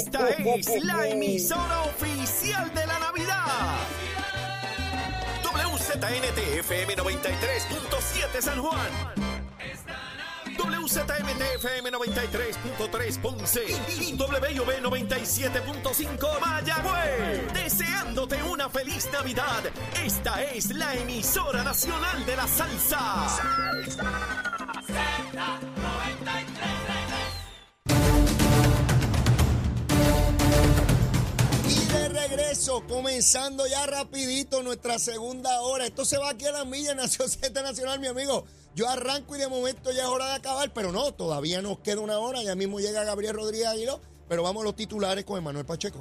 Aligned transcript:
Esta 0.00 0.30
es 0.30 0.82
la 0.82 1.06
emisora 1.08 1.82
oficial 1.82 2.72
de 2.72 2.86
la 2.86 2.98
Navidad. 3.00 3.76
WZNTFM 5.44 6.96
93.7 6.96 8.40
San 8.40 8.62
Juan. 8.62 8.90
WZMTFM 10.56 11.90
93.3 11.92 13.20
Ponce 13.20 13.60
y 14.00 14.14
WB 14.14 14.82
97.5 14.82 16.40
Mayagüez. 16.40 17.52
Deseándote 17.52 18.42
una 18.42 18.70
feliz 18.70 19.06
Navidad. 19.12 19.64
Esta 20.02 20.42
es 20.44 20.70
la 20.70 20.94
emisora 20.94 21.62
nacional 21.62 22.24
de 22.24 22.36
la 22.36 22.48
salsa. 22.48 23.26
Y 24.88 25.69
de 25.69 25.69
regreso, 32.30 32.84
comenzando 32.86 33.66
ya 33.66 33.86
rapidito 33.86 34.62
nuestra 34.62 34.98
segunda 34.98 35.62
hora. 35.62 35.86
Esto 35.86 36.04
se 36.04 36.16
va 36.16 36.30
aquí 36.30 36.46
a 36.46 36.52
la 36.52 36.64
milla 36.64 36.94
Nación 36.94 37.28
Z 37.28 37.60
Nacional, 37.62 37.98
mi 37.98 38.06
amigo. 38.06 38.44
Yo 38.74 38.88
arranco 38.88 39.34
y 39.34 39.38
de 39.38 39.48
momento 39.48 39.90
ya 39.90 40.02
es 40.02 40.08
hora 40.08 40.28
de 40.28 40.34
acabar, 40.34 40.72
pero 40.72 40.92
no, 40.92 41.12
todavía 41.12 41.60
nos 41.60 41.80
queda 41.80 42.00
una 42.00 42.18
hora. 42.18 42.42
Ya 42.42 42.54
mismo 42.54 42.78
llega 42.78 43.02
Gabriel 43.02 43.34
Rodríguez 43.34 43.66
Aguiló, 43.66 44.00
pero 44.28 44.44
vamos 44.44 44.62
a 44.62 44.64
los 44.64 44.76
titulares 44.76 45.24
con 45.24 45.38
Emanuel 45.38 45.66
Pacheco. 45.66 46.00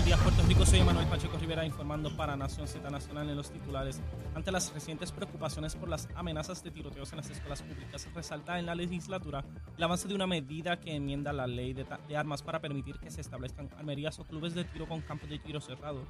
Buenos 0.00 0.18
días, 0.18 0.34
Puerto 0.34 0.48
Rico. 0.48 0.64
Soy 0.64 0.82
Manuel 0.82 1.06
Pacheco 1.08 1.36
Rivera 1.36 1.66
informando 1.66 2.16
para 2.16 2.34
Nación 2.34 2.66
Z 2.66 2.88
Nacional 2.88 3.28
en 3.28 3.36
los 3.36 3.50
titulares. 3.50 4.00
Ante 4.34 4.50
las 4.50 4.72
recientes 4.72 5.12
preocupaciones 5.12 5.76
por 5.76 5.90
las 5.90 6.08
amenazas 6.14 6.64
de 6.64 6.70
tiroteos 6.70 7.12
en 7.12 7.18
las 7.18 7.28
escuelas 7.28 7.60
públicas, 7.60 8.08
resalta 8.14 8.58
en 8.58 8.64
la 8.64 8.74
legislatura 8.74 9.44
el 9.76 9.84
avance 9.84 10.08
de 10.08 10.14
una 10.14 10.26
medida 10.26 10.80
que 10.80 10.94
enmienda 10.94 11.34
la 11.34 11.46
ley 11.46 11.74
de, 11.74 11.84
de 12.08 12.16
armas 12.16 12.40
para 12.40 12.62
permitir 12.62 12.98
que 12.98 13.10
se 13.10 13.20
establezcan 13.20 13.68
armerías 13.76 14.18
o 14.18 14.24
clubes 14.24 14.54
de 14.54 14.64
tiro 14.64 14.88
con 14.88 15.02
campos 15.02 15.28
de 15.28 15.38
tiro 15.38 15.60
cerrado 15.60 16.00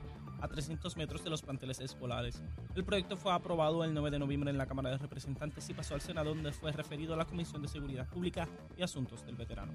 a 0.41 0.47
300 0.47 0.97
metros 0.97 1.25
de 1.25 1.31
los 1.31 1.43
planteles 1.43 1.81
escolares. 1.81 2.41
El 2.77 2.85
proyecto 2.85 3.17
fue 3.17 3.33
aprobado 3.33 3.83
el 3.83 3.93
9 3.93 4.13
de 4.13 4.21
noviembre 4.21 4.51
en 4.51 4.59
la 4.59 4.67
Cámara 4.67 4.91
de 4.91 4.99
Representantes 4.99 5.69
y 5.69 5.75
pasó 5.75 5.95
al 5.95 6.01
Senado, 6.01 6.33
donde 6.33 6.53
fue 6.53 6.71
referido 6.71 7.15
a 7.15 7.17
la 7.17 7.25
Comisión 7.25 7.61
de 7.61 7.67
Seguridad 7.67 8.07
Pública 8.07 8.47
y 8.79 8.85
Asuntos 8.85 9.27
del 9.27 9.35
Veterano. 9.35 9.73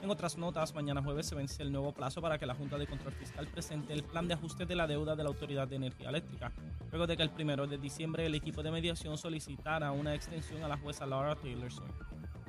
En 0.00 0.10
otras 0.10 0.38
notas, 0.38 0.74
mañana 0.74 1.02
jueves 1.02 1.26
se 1.26 1.34
vence 1.34 1.62
el 1.62 1.72
nuevo 1.72 1.92
plazo 1.92 2.22
para 2.22 2.38
que 2.38 2.46
la 2.46 2.54
Junta 2.54 2.78
de 2.78 2.86
Control 2.86 3.12
Fiscal 3.14 3.48
presente 3.48 3.92
el 3.92 4.04
plan 4.04 4.28
de 4.28 4.34
ajuste 4.34 4.64
de 4.64 4.76
la 4.76 4.86
deuda 4.86 5.16
de 5.16 5.24
la 5.24 5.28
Autoridad 5.28 5.66
de 5.66 5.76
Energía 5.76 6.08
Eléctrica, 6.08 6.52
luego 6.90 7.06
de 7.06 7.16
que 7.16 7.22
el 7.24 7.30
primero 7.30 7.66
de 7.66 7.78
diciembre 7.78 8.24
el 8.24 8.34
equipo 8.34 8.62
de 8.62 8.70
mediación 8.70 9.18
solicitara 9.18 9.90
una 9.90 10.14
extensión 10.14 10.62
a 10.62 10.68
la 10.68 10.76
jueza 10.76 11.04
Laura 11.04 11.34
Taylorson. 11.34 11.86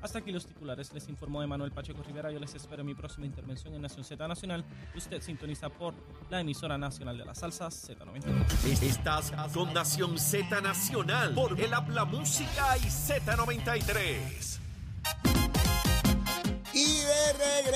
Hasta 0.01 0.19
aquí 0.19 0.31
los 0.31 0.45
titulares, 0.45 0.93
les 0.93 1.09
informó 1.09 1.43
Emanuel 1.43 1.71
Pacheco 1.71 2.01
Rivera. 2.03 2.31
Yo 2.31 2.39
les 2.39 2.55
espero 2.55 2.81
en 2.81 2.87
mi 2.87 2.95
próxima 2.95 3.25
intervención 3.25 3.73
en 3.73 3.81
Nación 3.81 4.05
Z 4.05 4.27
Nacional. 4.27 4.63
Usted 4.95 5.21
sintoniza 5.21 5.69
por 5.69 5.93
la 6.29 6.39
emisora 6.39 6.77
nacional 6.77 7.17
de 7.17 7.25
la 7.25 7.35
salsa 7.35 7.67
Z93. 7.67 8.83
Estás 8.83 9.33
con 9.53 9.73
Nación 9.73 10.17
Z 10.17 10.61
Nacional 10.61 11.33
por 11.33 11.59
el 11.59 11.73
Habla 11.73 12.05
Música 12.05 12.77
y 12.77 12.85
Z93. 12.85 14.59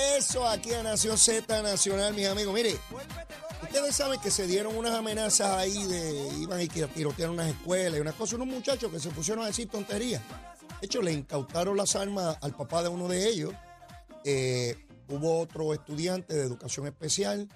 Regreso 0.04 0.46
aquí 0.46 0.72
a 0.72 0.82
Nación 0.82 1.16
Z 1.16 1.62
Nacional, 1.62 2.12
mis 2.14 2.26
amigos. 2.26 2.54
Mire, 2.54 2.76
ustedes 3.62 3.96
saben 3.96 4.20
que 4.20 4.30
se 4.30 4.46
dieron 4.46 4.76
unas 4.76 4.92
amenazas 4.92 5.48
ahí 5.56 5.82
de 5.84 6.28
iban 6.40 6.60
a 6.60 6.88
tirotear 6.88 7.30
unas 7.30 7.48
escuelas 7.48 7.98
y 7.98 8.00
unas 8.00 8.14
cosas, 8.14 8.34
unos 8.34 8.48
muchachos 8.48 8.92
que 8.92 9.00
se 9.00 9.08
pusieron 9.10 9.42
a 9.44 9.46
decir 9.46 9.68
tonterías. 9.68 10.22
De 10.80 10.86
hecho, 10.86 11.00
le 11.00 11.12
incautaron 11.12 11.76
las 11.76 11.96
armas 11.96 12.36
al 12.42 12.54
papá 12.54 12.82
de 12.82 12.90
uno 12.90 13.08
de 13.08 13.28
ellos. 13.28 13.54
Eh, 14.24 14.76
hubo 15.08 15.40
otro 15.40 15.72
estudiante 15.72 16.34
de 16.34 16.42
educación 16.42 16.86
especial 16.86 17.48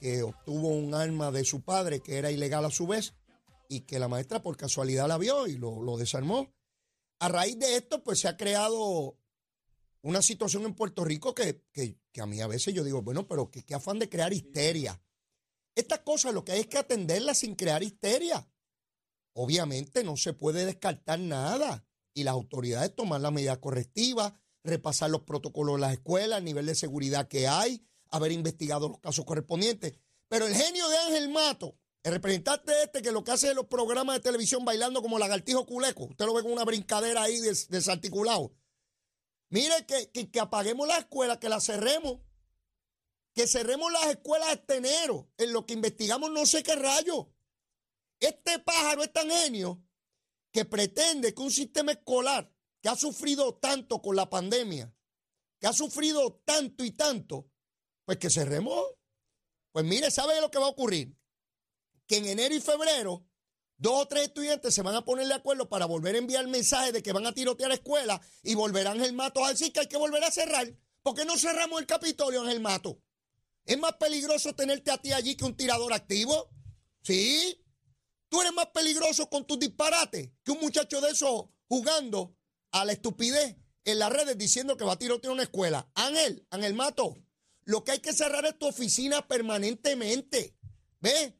que 0.00 0.22
obtuvo 0.22 0.68
un 0.68 0.94
arma 0.94 1.30
de 1.30 1.44
su 1.44 1.62
padre 1.62 2.00
que 2.00 2.18
era 2.18 2.32
ilegal 2.32 2.64
a 2.64 2.70
su 2.70 2.86
vez 2.88 3.14
y 3.68 3.82
que 3.82 4.00
la 4.00 4.08
maestra 4.08 4.42
por 4.42 4.56
casualidad 4.56 5.06
la 5.06 5.18
vio 5.18 5.46
y 5.46 5.56
lo 5.56 5.96
desarmó. 5.96 6.52
A 7.20 7.28
raíz 7.28 7.58
de 7.58 7.76
esto, 7.76 8.02
pues 8.02 8.18
se 8.20 8.28
ha 8.28 8.36
creado 8.36 9.16
una 10.02 10.20
situación 10.22 10.64
en 10.64 10.74
Puerto 10.74 11.04
Rico 11.04 11.34
que, 11.34 11.62
que- 11.72 11.98
que 12.12 12.20
a 12.20 12.26
mí 12.26 12.40
a 12.40 12.46
veces 12.46 12.74
yo 12.74 12.84
digo, 12.84 13.02
bueno, 13.02 13.26
pero 13.26 13.50
qué, 13.50 13.64
qué 13.64 13.74
afán 13.74 13.98
de 13.98 14.08
crear 14.08 14.32
histeria. 14.32 15.00
Estas 15.74 16.00
cosas 16.00 16.34
lo 16.34 16.44
que 16.44 16.52
hay 16.52 16.60
es 16.60 16.66
que 16.66 16.76
atenderlas 16.78 17.38
sin 17.38 17.54
crear 17.54 17.82
histeria. 17.82 18.46
Obviamente 19.34 20.04
no 20.04 20.16
se 20.16 20.32
puede 20.34 20.66
descartar 20.66 21.18
nada 21.18 21.86
y 22.12 22.24
las 22.24 22.32
autoridades 22.32 22.94
toman 22.94 23.22
la 23.22 23.30
medida 23.30 23.58
correctiva, 23.60 24.38
repasar 24.62 25.08
los 25.10 25.22
protocolos 25.22 25.76
de 25.76 25.80
las 25.80 25.92
escuelas, 25.94 26.38
el 26.38 26.44
nivel 26.44 26.66
de 26.66 26.74
seguridad 26.74 27.28
que 27.28 27.48
hay, 27.48 27.82
haber 28.10 28.32
investigado 28.32 28.88
los 28.88 28.98
casos 29.00 29.24
correspondientes. 29.24 29.94
Pero 30.28 30.46
el 30.46 30.54
genio 30.54 30.86
de 30.88 30.98
Ángel 30.98 31.30
Mato, 31.30 31.78
el 32.02 32.12
representante 32.12 32.72
este 32.82 33.00
que 33.00 33.12
lo 33.12 33.24
que 33.24 33.30
hace 33.30 33.48
en 33.50 33.56
los 33.56 33.66
programas 33.66 34.16
de 34.16 34.20
televisión 34.22 34.64
bailando 34.66 35.00
como 35.00 35.18
lagartijo 35.18 35.64
culeco, 35.64 36.04
usted 36.04 36.26
lo 36.26 36.34
ve 36.34 36.42
con 36.42 36.52
una 36.52 36.64
brincadera 36.64 37.22
ahí 37.22 37.38
des- 37.40 37.68
desarticulado. 37.68 38.52
Mire, 39.52 39.84
que, 39.84 40.30
que, 40.30 40.40
apaguemos 40.40 40.88
la 40.88 40.96
escuela, 40.96 41.38
que 41.38 41.50
la 41.50 41.60
cerremos. 41.60 42.20
Que 43.34 43.46
cerremos 43.46 43.92
las 43.92 44.06
escuelas 44.06 44.50
este 44.52 44.76
enero, 44.76 45.30
en 45.36 45.52
lo 45.52 45.66
que 45.66 45.74
investigamos 45.74 46.30
no 46.30 46.46
sé 46.46 46.62
qué 46.62 46.74
rayo. 46.74 47.34
Este 48.18 48.58
pájaro 48.60 49.02
es 49.02 49.12
tan 49.12 49.28
genio 49.28 49.84
que 50.52 50.64
pretende 50.64 51.34
que 51.34 51.42
un 51.42 51.50
sistema 51.50 51.92
escolar 51.92 52.50
que 52.80 52.88
ha 52.88 52.96
sufrido 52.96 53.54
tanto 53.56 54.00
con 54.00 54.16
la 54.16 54.30
pandemia, 54.30 54.94
que 55.60 55.66
ha 55.66 55.74
sufrido 55.74 56.40
tanto 56.46 56.82
y 56.82 56.92
tanto, 56.92 57.50
pues 58.06 58.16
que 58.16 58.30
cerremos. 58.30 58.94
Pues 59.70 59.84
mire, 59.84 60.10
¿sabe 60.10 60.40
lo 60.40 60.50
que 60.50 60.58
va 60.58 60.66
a 60.66 60.70
ocurrir? 60.70 61.14
Que 62.06 62.16
en 62.16 62.24
enero 62.24 62.54
y 62.54 62.60
febrero 62.60 63.26
dos 63.82 64.02
o 64.02 64.06
tres 64.06 64.28
estudiantes 64.28 64.72
se 64.72 64.80
van 64.82 64.94
a 64.94 65.04
poner 65.04 65.26
de 65.26 65.34
acuerdo 65.34 65.68
para 65.68 65.86
volver 65.86 66.14
a 66.14 66.18
enviar 66.18 66.46
mensajes 66.46 66.92
de 66.92 67.02
que 67.02 67.12
van 67.12 67.26
a 67.26 67.32
tirotear 67.32 67.68
la 67.68 67.74
escuela 67.74 68.20
y 68.44 68.54
volverán 68.54 68.98
Ángel 68.98 69.12
Mato 69.12 69.44
a 69.44 69.50
decir 69.50 69.72
que 69.72 69.80
hay 69.80 69.88
que 69.88 69.96
volver 69.96 70.22
a 70.22 70.30
cerrar. 70.30 70.72
¿Por 71.02 71.16
qué 71.16 71.24
no 71.24 71.36
cerramos 71.36 71.80
el 71.80 71.86
Capitolio, 71.86 72.42
Ángel 72.42 72.60
Mato? 72.60 73.02
¿Es 73.64 73.76
más 73.78 73.94
peligroso 73.94 74.54
tenerte 74.54 74.92
a 74.92 74.98
ti 74.98 75.12
allí 75.12 75.36
que 75.36 75.44
un 75.44 75.56
tirador 75.56 75.92
activo? 75.92 76.48
¿Sí? 77.02 77.60
Tú 78.28 78.40
eres 78.40 78.52
más 78.52 78.66
peligroso 78.66 79.28
con 79.28 79.46
tus 79.48 79.58
disparates 79.58 80.30
que 80.44 80.52
un 80.52 80.60
muchacho 80.60 81.00
de 81.00 81.10
esos 81.10 81.46
jugando 81.66 82.36
a 82.70 82.84
la 82.84 82.92
estupidez 82.92 83.56
en 83.84 83.98
las 83.98 84.12
redes 84.12 84.38
diciendo 84.38 84.76
que 84.76 84.84
va 84.84 84.92
a 84.92 84.98
tirotear 84.98 85.32
una 85.32 85.42
escuela. 85.42 85.90
Ángel, 85.94 86.46
Ángel 86.50 86.74
Mato, 86.74 87.16
lo 87.64 87.82
que 87.82 87.90
hay 87.90 87.98
que 87.98 88.12
cerrar 88.12 88.44
es 88.46 88.56
tu 88.56 88.68
oficina 88.68 89.26
permanentemente. 89.26 90.56
¿Ves? 91.00 91.34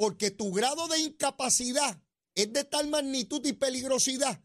Porque 0.00 0.30
tu 0.30 0.50
grado 0.50 0.88
de 0.88 0.98
incapacidad 0.98 2.02
es 2.34 2.50
de 2.54 2.64
tal 2.64 2.88
magnitud 2.88 3.44
y 3.44 3.52
peligrosidad 3.52 4.42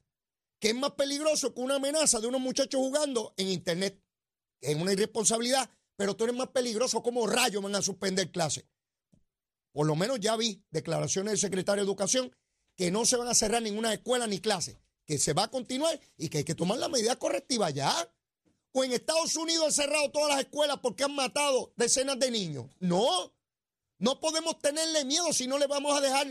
que 0.60 0.72
es 0.72 0.76
más 0.76 0.92
peligroso 0.92 1.54
que 1.54 1.62
una 1.62 1.76
amenaza 1.76 2.20
de 2.20 2.28
unos 2.28 2.42
muchachos 2.42 2.78
jugando 2.78 3.34
en 3.38 3.48
internet. 3.48 4.04
Es 4.60 4.76
una 4.76 4.92
irresponsabilidad, 4.92 5.70
pero 5.96 6.18
tú 6.18 6.26
eres 6.26 6.36
más 6.36 6.50
peligroso 6.50 7.02
como 7.02 7.26
rayos 7.26 7.64
van 7.64 7.74
a 7.76 7.82
suspender 7.82 8.32
clases. 8.32 8.66
Por 9.72 9.88
lo 9.88 9.96
menos 9.96 10.20
ya 10.20 10.36
vi 10.36 10.62
declaraciones 10.72 11.32
del 11.32 11.40
secretario 11.40 11.86
de 11.86 11.88
Educación 11.88 12.36
que 12.76 12.92
no 12.92 13.06
se 13.06 13.16
van 13.16 13.30
a 13.30 13.34
cerrar 13.34 13.62
ninguna 13.62 13.94
escuela 13.94 14.28
ni 14.28 14.40
clase, 14.40 14.78
que 15.06 15.20
se 15.20 15.32
va 15.32 15.44
a 15.44 15.52
continuar 15.52 15.98
y 16.18 16.28
que 16.28 16.40
hay 16.40 16.44
que 16.44 16.56
tomar 16.56 16.80
la 16.80 16.90
medida 16.90 17.16
correctiva 17.16 17.70
ya. 17.70 17.94
O 18.74 18.84
en 18.84 18.92
Estados 18.92 19.38
Unidos 19.38 19.68
han 19.68 19.72
cerrado 19.72 20.12
todas 20.12 20.32
las 20.32 20.40
escuelas 20.40 20.80
porque 20.82 21.06
han 21.06 21.16
matado 21.16 21.72
decenas 21.78 22.20
de 22.20 22.30
niños. 22.30 22.66
No, 22.82 23.34
no 23.98 24.20
podemos 24.20 24.60
tenerle 24.60 25.06
miedo 25.06 25.32
si 25.34 25.48
no 25.48 25.58
le 25.58 25.68
vamos 25.68 25.98
a 25.98 26.02
dejar 26.02 26.28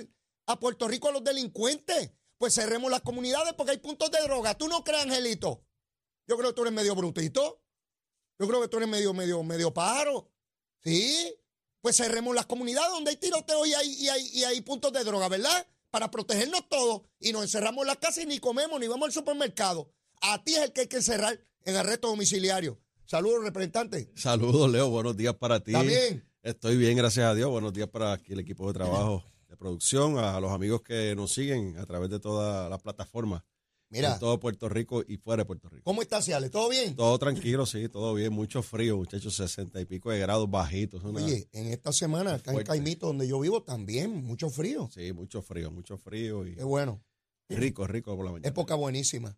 a 0.47 0.61
Puerto 0.61 0.89
Rico 0.89 1.09
a 1.09 1.13
los 1.13 1.25
delincuentes. 1.25 2.11
Pues 2.37 2.55
cerremos 2.55 2.91
las 2.91 3.01
comunidades 3.01 3.55
porque 3.55 3.73
hay 3.73 3.79
puntos 3.79 4.11
de 4.11 4.21
droga. 4.23 4.57
¿Tú 4.57 4.69
no 4.69 4.85
crees, 4.85 5.05
Angelito? 5.05 5.65
Yo 6.27 6.37
creo 6.37 6.51
que 6.51 6.55
tú 6.55 6.63
eres 6.63 6.75
medio 6.75 6.95
brutito. 6.95 7.63
Yo 8.39 8.49
creo 8.49 8.61
que 8.61 8.69
tú 8.69 8.79
eres 8.79 8.89
medio, 8.89 9.15
medio, 9.15 9.43
medio 9.43 9.73
pájaro. 9.73 10.31
¿Sí? 10.83 11.35
Pues 11.81 11.97
cerremos 11.97 12.35
las 12.35 12.47
comunidades 12.47 12.91
donde 12.91 13.11
hay 13.11 13.17
tiroteo 13.17 13.65
y 13.65 13.75
hay, 13.75 13.89
y 13.89 14.09
hay, 14.09 14.29
y 14.33 14.45
hay 14.45 14.61
puntos 14.63 14.93
de 14.93 15.05
droga, 15.05 15.29
¿verdad? 15.29 15.67
Para 15.91 16.11
protegernos 16.11 16.69
todos. 16.69 17.03
Y 17.21 17.33
nos 17.33 17.43
encerramos 17.43 17.83
en 17.83 17.89
la 17.89 17.97
casa 17.97 18.23
y 18.23 18.27
ni 18.27 18.39
comemos 18.39 18.81
ni 18.81 18.89
vamos 18.89 19.07
al 19.07 19.13
supermercado. 19.13 19.93
A 20.21 20.43
ti 20.43 20.55
es 20.55 20.63
el 20.63 20.73
que 20.73 20.83
hay 20.83 20.87
que 20.89 20.97
encerrar 20.97 21.39
en 21.65 21.77
arresto 21.77 22.09
domiciliario. 22.09 22.81
Saludos, 23.07 23.45
representante. 23.45 24.11
Saludos, 24.17 24.71
Leo. 24.71 24.91
Buenos 24.91 25.17
días 25.17 25.35
para 25.35 25.61
ti. 25.61 25.73
¿Está 25.73 25.83
bien? 25.83 26.29
Estoy 26.45 26.77
bien, 26.77 26.95
gracias 26.95 27.25
a 27.25 27.35
Dios. 27.35 27.49
Buenos 27.49 27.73
días 27.73 27.89
para 27.89 28.13
aquí 28.13 28.35
el 28.35 28.41
equipo 28.41 28.67
de 28.67 28.75
trabajo 28.75 29.25
de 29.49 29.57
producción, 29.57 30.19
a 30.19 30.39
los 30.41 30.53
amigos 30.53 30.83
que 30.83 31.17
nos 31.17 31.33
siguen 31.33 31.79
a 31.79 31.87
través 31.87 32.11
de 32.11 32.21
todas 32.21 32.69
las 32.69 32.83
plataformas 32.83 33.43
Mira, 33.89 34.13
en 34.13 34.19
todo 34.19 34.39
Puerto 34.39 34.69
Rico 34.69 35.03
y 35.09 35.17
fuera 35.17 35.41
de 35.41 35.47
Puerto 35.47 35.71
Rico. 35.71 35.85
¿cómo 35.85 36.03
estás, 36.03 36.27
Ciales? 36.27 36.51
¿Todo 36.51 36.69
bien? 36.69 36.97
Todo 36.97 37.19
tranquilo, 37.19 37.65
sí, 37.65 37.89
todo 37.89 38.13
bien. 38.13 38.31
Mucho 38.31 38.61
frío, 38.61 38.99
muchachos, 38.99 39.35
sesenta 39.35 39.81
y 39.81 39.87
pico 39.87 40.11
de 40.11 40.19
grados 40.19 40.51
bajitos. 40.51 41.03
Oye, 41.03 41.49
en 41.53 41.69
esta 41.69 41.95
semana, 41.95 42.35
acá 42.35 42.53
en. 42.53 42.63
Caimito, 42.63 43.07
donde 43.07 43.27
yo 43.27 43.41
vivo, 43.41 43.63
también 43.63 44.23
mucho 44.23 44.51
frío. 44.51 44.91
Sí, 44.93 45.15
mucho 45.15 45.41
frío, 45.41 45.71
mucho 45.71 45.97
frío 45.97 46.47
y 46.47 46.57
Qué 46.57 46.65
bueno. 46.65 47.03
rico, 47.49 47.87
rico 47.87 48.15
por 48.17 48.27
la 48.27 48.33
mañana. 48.33 48.51
Época 48.51 48.75
buenísima. 48.75 49.35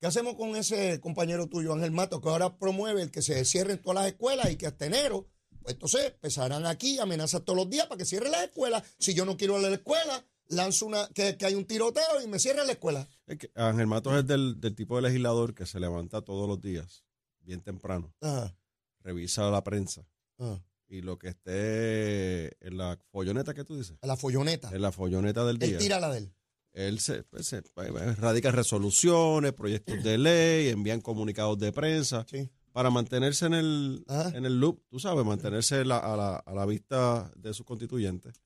¿Qué 0.00 0.06
hacemos 0.06 0.36
con 0.36 0.56
ese 0.56 0.98
compañero 0.98 1.46
tuyo, 1.46 1.74
Ángel 1.74 1.90
Mato, 1.90 2.22
que 2.22 2.30
ahora 2.30 2.56
promueve 2.56 3.02
el 3.02 3.10
que 3.10 3.20
se 3.20 3.44
cierren 3.44 3.82
todas 3.82 3.96
las 3.96 4.06
escuelas 4.06 4.50
y 4.50 4.56
que 4.56 4.66
hasta 4.66 4.86
enero, 4.86 5.28
entonces 5.66 6.06
empezarán 6.06 6.66
aquí 6.66 6.98
amenazas 6.98 7.44
todos 7.44 7.56
los 7.56 7.70
días 7.70 7.86
para 7.86 7.98
que 7.98 8.04
cierren 8.04 8.32
las 8.32 8.44
escuelas. 8.44 8.82
Si 8.98 9.14
yo 9.14 9.24
no 9.24 9.36
quiero 9.36 9.58
ir 9.60 9.66
a 9.66 9.68
la 9.70 9.76
escuela, 9.76 10.24
lanzo 10.48 10.86
una, 10.86 11.08
que, 11.14 11.36
que 11.36 11.46
hay 11.46 11.54
un 11.54 11.64
tiroteo 11.66 12.20
y 12.22 12.26
me 12.28 12.38
cierren 12.38 12.66
la 12.66 12.72
escuela. 12.74 13.08
Es 13.26 13.38
que 13.38 13.50
Ángel 13.54 13.86
Matos 13.86 14.14
es 14.18 14.26
del, 14.26 14.60
del 14.60 14.74
tipo 14.74 14.96
de 14.96 15.02
legislador 15.02 15.54
que 15.54 15.66
se 15.66 15.80
levanta 15.80 16.20
todos 16.22 16.48
los 16.48 16.60
días, 16.60 17.04
bien 17.40 17.60
temprano, 17.62 18.14
Ajá, 18.20 18.54
revisa 19.00 19.50
la 19.50 19.64
prensa 19.64 20.06
ajá. 20.38 20.62
y 20.88 21.00
lo 21.00 21.18
que 21.18 21.28
esté 21.28 22.66
en 22.66 22.76
la 22.76 22.98
folloneta 23.10 23.54
que 23.54 23.64
tú 23.64 23.76
dices, 23.76 23.96
A 24.02 24.06
la 24.06 24.16
folloneta. 24.16 24.70
en 24.74 24.82
la 24.82 24.92
folloneta 24.92 25.44
del 25.44 25.62
Él 25.62 25.70
día, 25.70 25.78
tira 25.78 26.00
la 26.00 26.10
de 26.10 26.18
él. 26.18 26.34
él 26.74 27.00
se, 27.00 27.22
pues, 27.24 27.46
se- 27.46 27.62
pues, 27.62 28.18
radica 28.18 28.50
resoluciones, 28.50 29.52
proyectos 29.52 30.02
de 30.02 30.18
ley, 30.18 30.68
envían 30.68 31.00
comunicados 31.00 31.58
de 31.58 31.72
prensa 31.72 32.26
Sí. 32.28 32.50
Para 32.72 32.90
mantenerse 32.90 33.46
en 33.46 33.54
el, 33.54 34.04
Ajá. 34.08 34.36
en 34.36 34.44
el 34.46 34.58
loop, 34.60 34.82
tú 34.88 34.98
sabes, 34.98 35.24
mantenerse 35.24 35.84
la- 35.84 35.98
a, 35.98 36.16
la, 36.16 36.36
a 36.36 36.54
la 36.54 36.66
vista 36.66 37.30
de 37.36 37.52
sus 37.54 37.66
constituyentes. 37.66 38.42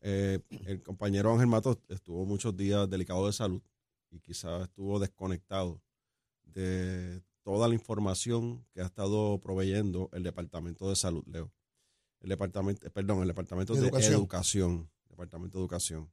Eh, 0.00 0.40
el 0.66 0.82
compañero 0.82 1.32
Ángel 1.32 1.46
Matos 1.46 1.78
estuvo 1.88 2.24
muchos 2.26 2.56
días 2.56 2.88
delicado 2.90 3.26
de 3.26 3.32
salud 3.32 3.62
y 4.10 4.18
quizás 4.20 4.62
estuvo 4.62 4.98
desconectado 4.98 5.80
de 6.44 7.22
toda 7.42 7.68
la 7.68 7.74
información 7.74 8.64
que 8.72 8.80
ha 8.80 8.86
estado 8.86 9.38
proveyendo 9.40 10.08
el 10.12 10.22
Departamento 10.22 10.88
de 10.88 10.96
Salud, 10.96 11.22
Leo. 11.26 11.52
El 12.20 12.28
departamento, 12.30 12.88
perdón, 12.90 13.22
el 13.22 13.28
Departamento 13.28 13.74
De 13.74 13.80
de, 13.80 13.86
Educación. 13.88 14.88
Departamento 15.08 15.58
de 15.58 15.62
Educación. 15.62 16.10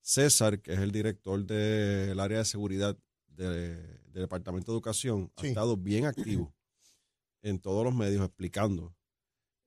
César, 0.00 0.60
que 0.60 0.72
es 0.72 0.78
el 0.80 0.90
director 0.90 1.44
del 1.44 2.18
área 2.18 2.38
de 2.38 2.44
seguridad 2.44 2.96
de- 3.26 3.76
del 4.08 4.22
Departamento 4.22 4.72
de 4.72 4.76
Educación, 4.76 5.30
ha 5.36 5.46
estado 5.46 5.76
bien 5.76 6.06
activo 6.06 6.52
en 7.42 7.58
todos 7.58 7.84
los 7.84 7.94
medios 7.94 8.24
explicando 8.24 8.94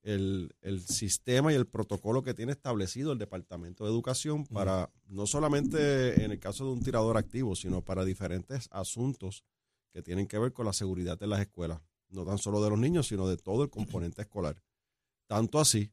el, 0.03 0.55
el 0.61 0.81
sistema 0.81 1.51
y 1.53 1.55
el 1.55 1.67
protocolo 1.67 2.23
que 2.23 2.33
tiene 2.33 2.51
establecido 2.51 3.11
el 3.11 3.19
Departamento 3.19 3.83
de 3.83 3.91
Educación 3.91 4.45
para, 4.45 4.91
no 5.07 5.27
solamente 5.27 6.23
en 6.23 6.31
el 6.31 6.39
caso 6.39 6.65
de 6.65 6.71
un 6.71 6.83
tirador 6.83 7.17
activo, 7.17 7.55
sino 7.55 7.83
para 7.83 8.03
diferentes 8.03 8.67
asuntos 8.71 9.43
que 9.93 10.01
tienen 10.01 10.27
que 10.27 10.39
ver 10.39 10.53
con 10.53 10.65
la 10.65 10.73
seguridad 10.73 11.19
de 11.19 11.27
las 11.27 11.41
escuelas, 11.41 11.81
no 12.09 12.25
tan 12.25 12.37
solo 12.37 12.63
de 12.63 12.69
los 12.69 12.79
niños, 12.79 13.07
sino 13.07 13.27
de 13.27 13.37
todo 13.37 13.63
el 13.63 13.69
componente 13.69 14.21
escolar. 14.21 14.61
Tanto 15.27 15.59
así, 15.59 15.91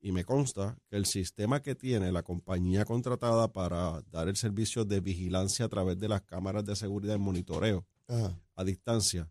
y 0.00 0.12
me 0.12 0.24
consta 0.24 0.78
que 0.88 0.96
el 0.96 1.06
sistema 1.06 1.60
que 1.62 1.74
tiene 1.74 2.10
la 2.12 2.22
compañía 2.22 2.84
contratada 2.84 3.52
para 3.52 4.02
dar 4.10 4.28
el 4.28 4.36
servicio 4.36 4.84
de 4.84 5.00
vigilancia 5.00 5.66
a 5.66 5.68
través 5.68 5.98
de 5.98 6.08
las 6.08 6.22
cámaras 6.22 6.64
de 6.64 6.74
seguridad 6.76 7.16
y 7.16 7.18
monitoreo 7.18 7.86
Ajá. 8.08 8.38
a 8.54 8.64
distancia, 8.64 9.30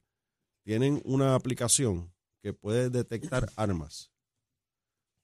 tienen 0.70 1.02
una 1.04 1.34
aplicación 1.34 2.14
que 2.44 2.54
puede 2.54 2.92
detectar 2.92 3.50
armas. 3.56 4.12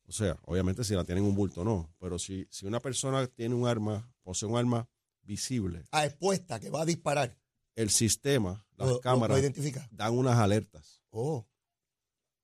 O 0.08 0.12
sea, 0.12 0.40
obviamente 0.42 0.84
si 0.84 0.96
la 0.96 1.04
tienen 1.04 1.24
un 1.24 1.36
bulto 1.36 1.64
no, 1.64 1.94
pero 2.00 2.18
si, 2.18 2.48
si 2.50 2.66
una 2.66 2.80
persona 2.80 3.28
tiene 3.28 3.54
un 3.54 3.68
arma, 3.68 4.12
posee 4.24 4.50
un 4.50 4.58
arma 4.58 4.90
visible, 5.22 5.84
A 5.92 6.04
expuesta, 6.08 6.60
que 6.60 6.72
va 6.72 6.82
a 6.82 6.86
disparar. 6.86 7.38
el 7.76 7.92
sistema, 7.92 8.66
las 8.76 8.88
Lo- 8.88 8.94
lo- 8.96 9.02
cámaras 9.02 9.38
Lo 9.38 9.42
identifica. 9.44 9.88
dan 9.92 10.14
unas 10.18 10.40
alertas. 10.40 11.04
Oh. 11.12 11.46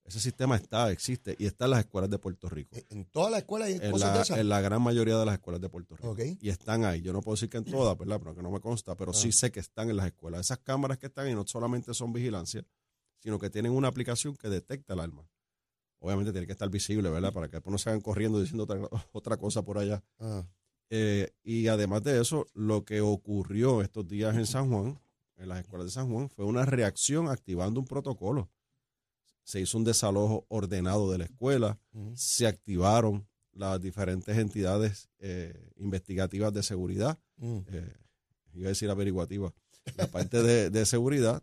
Ese 0.04 0.20
sistema 0.20 0.56
está, 0.58 0.92
existe 0.92 1.36
y 1.40 1.46
está 1.48 1.66
en 1.66 1.72
las 1.72 1.80
escuelas 1.82 2.10
de 2.12 2.20
Puerto 2.20 2.50
Rico. 2.50 2.76
En 2.90 3.06
todas 3.06 3.32
las 3.32 3.40
escuelas 3.42 3.68
hay 3.70 3.80
En 3.82 3.92
cosas 3.92 4.10
de 4.12 4.16
la, 4.18 4.22
esas. 4.24 4.38
en 4.40 4.50
la 4.50 4.62
gran 4.62 4.82
mayoría 4.82 5.18
de 5.18 5.26
las 5.26 5.34
escuelas 5.36 5.60
de 5.62 5.70
Puerto 5.70 5.96
Rico. 5.96 6.16
Y 6.40 6.50
están 6.50 6.86
ahí. 6.86 7.02
Yo 7.02 7.14
no 7.14 7.22
puedo 7.22 7.36
decir 7.36 7.50
que 7.50 7.58
en 7.58 7.66
todas, 7.66 7.98
¿verdad? 7.98 8.20
Porque 8.22 8.42
no 8.44 8.52
me 8.52 8.60
consta, 8.60 8.96
pero 8.96 9.12
sí 9.14 9.30
Ah. 9.30 9.32
sé 9.32 9.52
que 9.52 9.60
están 9.60 9.90
en 9.90 9.98
las 9.98 10.06
escuelas. 10.06 10.42
Esas 10.42 10.60
cámaras 10.60 10.98
que 11.00 11.08
están 11.08 11.26
ahí 11.28 11.34
no 11.36 11.46
solamente 11.48 11.94
son 11.96 12.12
vigilancia, 12.14 12.64
sino 13.22 13.40
que 13.40 13.50
tienen 13.50 13.72
una 13.72 13.88
aplicación 13.88 14.36
que 14.36 14.50
detecta 14.50 14.94
el 14.94 15.00
arma. 15.00 15.26
Obviamente 16.00 16.32
tiene 16.32 16.48
que 16.48 16.54
estar 16.54 16.70
visible, 16.70 17.10
¿verdad? 17.10 17.32
Para 17.32 17.48
que 17.48 17.58
después 17.58 17.72
no 17.72 17.78
se 17.78 17.90
hagan 17.90 18.02
corriendo 18.02 18.40
diciendo 18.42 18.64
otra, 18.64 18.80
otra 19.14 19.38
cosa 19.38 19.64
por 19.64 19.78
allá. 19.78 20.04
Ah, 20.20 20.44
Eh, 20.90 21.32
y 21.44 21.68
además 21.68 22.04
de 22.04 22.20
eso, 22.20 22.48
lo 22.54 22.84
que 22.84 23.00
ocurrió 23.02 23.82
estos 23.82 24.06
días 24.08 24.36
en 24.36 24.46
San 24.46 24.70
Juan, 24.70 25.00
en 25.38 25.48
las 25.48 25.60
escuelas 25.62 25.86
de 25.86 25.92
San 25.92 26.12
Juan, 26.12 26.30
fue 26.30 26.44
una 26.46 26.66
reacción 26.66 27.30
activando 27.30 27.80
un 27.80 27.86
protocolo. 27.86 28.50
Se 29.44 29.60
hizo 29.62 29.78
un 29.78 29.84
desalojo 29.86 30.46
ordenado 30.50 31.10
de 31.12 31.18
la 31.20 31.26
escuela, 31.26 31.80
se 32.16 32.46
activaron 32.48 33.28
las 33.54 33.80
diferentes 33.82 34.38
entidades 34.38 35.10
eh, 35.20 35.72
investigativas 35.78 36.52
de 36.54 36.64
seguridad, 36.64 37.18
Mm. 37.38 37.60
eh, 37.68 37.94
iba 38.54 38.66
a 38.68 38.70
decir 38.70 38.90
averiguativas, 38.90 39.54
la 39.98 40.08
parte 40.08 40.44
de, 40.44 40.70
de 40.70 40.86
seguridad, 40.86 41.42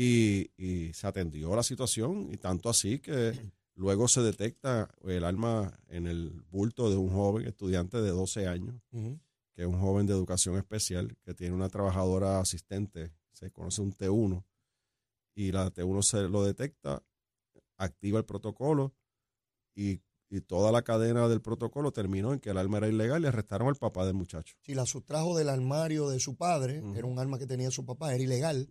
y, 0.00 0.52
y 0.56 0.92
se 0.94 1.08
atendió 1.08 1.56
la 1.56 1.64
situación, 1.64 2.28
y 2.30 2.36
tanto 2.36 2.70
así 2.70 3.00
que 3.00 3.32
luego 3.74 4.06
se 4.06 4.22
detecta 4.22 4.88
el 5.02 5.24
arma 5.24 5.76
en 5.88 6.06
el 6.06 6.44
bulto 6.50 6.88
de 6.88 6.96
un 6.96 7.10
joven 7.10 7.48
estudiante 7.48 8.00
de 8.00 8.10
12 8.10 8.46
años, 8.46 8.80
que 8.92 9.62
es 9.62 9.66
un 9.66 9.80
joven 9.80 10.06
de 10.06 10.12
educación 10.12 10.56
especial, 10.56 11.16
que 11.24 11.34
tiene 11.34 11.56
una 11.56 11.68
trabajadora 11.68 12.38
asistente, 12.38 13.12
se 13.32 13.50
conoce 13.50 13.82
un 13.82 13.92
T1, 13.92 14.44
y 15.34 15.50
la 15.50 15.72
T1 15.74 16.02
se 16.02 16.28
lo 16.28 16.44
detecta, 16.44 17.02
activa 17.76 18.20
el 18.20 18.24
protocolo 18.24 18.94
y, 19.74 20.00
y 20.30 20.40
toda 20.42 20.70
la 20.72 20.82
cadena 20.82 21.26
del 21.28 21.40
protocolo 21.40 21.90
terminó 21.92 22.32
en 22.32 22.40
que 22.40 22.50
el 22.50 22.58
arma 22.58 22.78
era 22.78 22.88
ilegal 22.88 23.22
y 23.22 23.26
arrestaron 23.26 23.68
al 23.68 23.76
papá 23.76 24.04
del 24.04 24.14
muchacho. 24.14 24.56
Si 24.60 24.74
la 24.74 24.84
sustrajo 24.84 25.36
del 25.36 25.48
armario 25.48 26.08
de 26.08 26.20
su 26.20 26.36
padre, 26.36 26.82
era 26.94 27.06
un 27.06 27.18
arma 27.18 27.38
que 27.38 27.46
tenía 27.46 27.70
su 27.70 27.84
papá, 27.84 28.14
era 28.14 28.22
ilegal. 28.22 28.68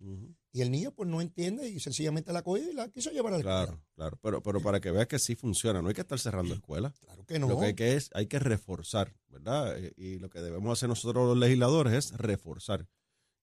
Y 0.52 0.62
el 0.62 0.70
niño 0.70 0.92
pues 0.92 1.08
no 1.08 1.20
entiende 1.20 1.68
y 1.68 1.78
sencillamente 1.80 2.32
la 2.32 2.42
cogió 2.42 2.70
y 2.70 2.74
la 2.74 2.88
quiso 2.88 3.10
llevar 3.10 3.32
a 3.34 3.36
la 3.36 3.40
escuela. 3.40 3.66
Claro, 3.66 3.82
claro, 3.94 4.18
pero, 4.22 4.42
pero 4.42 4.60
para 4.60 4.80
que 4.80 4.90
veas 4.90 5.06
que 5.06 5.18
sí 5.18 5.34
funciona, 5.34 5.82
no 5.82 5.88
hay 5.88 5.94
que 5.94 6.00
estar 6.00 6.18
cerrando 6.18 6.54
escuelas. 6.54 6.98
Claro 7.00 7.24
que 7.26 7.38
no. 7.38 7.48
Lo 7.48 7.58
que 7.58 7.66
hay 7.66 7.74
que 7.74 7.96
es, 7.96 8.10
hay 8.14 8.26
que 8.26 8.38
reforzar, 8.38 9.14
¿verdad? 9.28 9.76
Eh, 9.78 9.92
Y 9.96 10.18
lo 10.18 10.30
que 10.30 10.40
debemos 10.40 10.78
hacer 10.78 10.88
nosotros 10.88 11.26
los 11.26 11.36
legisladores 11.36 11.92
es 11.92 12.16
reforzar. 12.16 12.86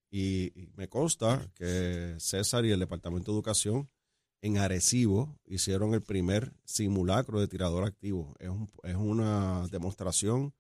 Y, 0.10 0.52
y 0.60 0.70
me 0.76 0.88
consta 0.88 1.52
que 1.56 2.16
César 2.20 2.66
y 2.66 2.72
el 2.72 2.80
Departamento 2.80 3.32
de 3.32 3.36
Educación 3.38 3.90
en 4.42 4.58
Arecibo 4.58 5.40
hicieron 5.46 5.94
el 5.94 6.02
primer 6.02 6.54
simulacro 6.66 7.40
de 7.40 7.48
tirador 7.48 7.84
activo. 7.84 8.36
Es, 8.40 8.50
un- 8.50 8.70
es 8.84 8.96
una 8.96 9.68
demostración 9.72 10.54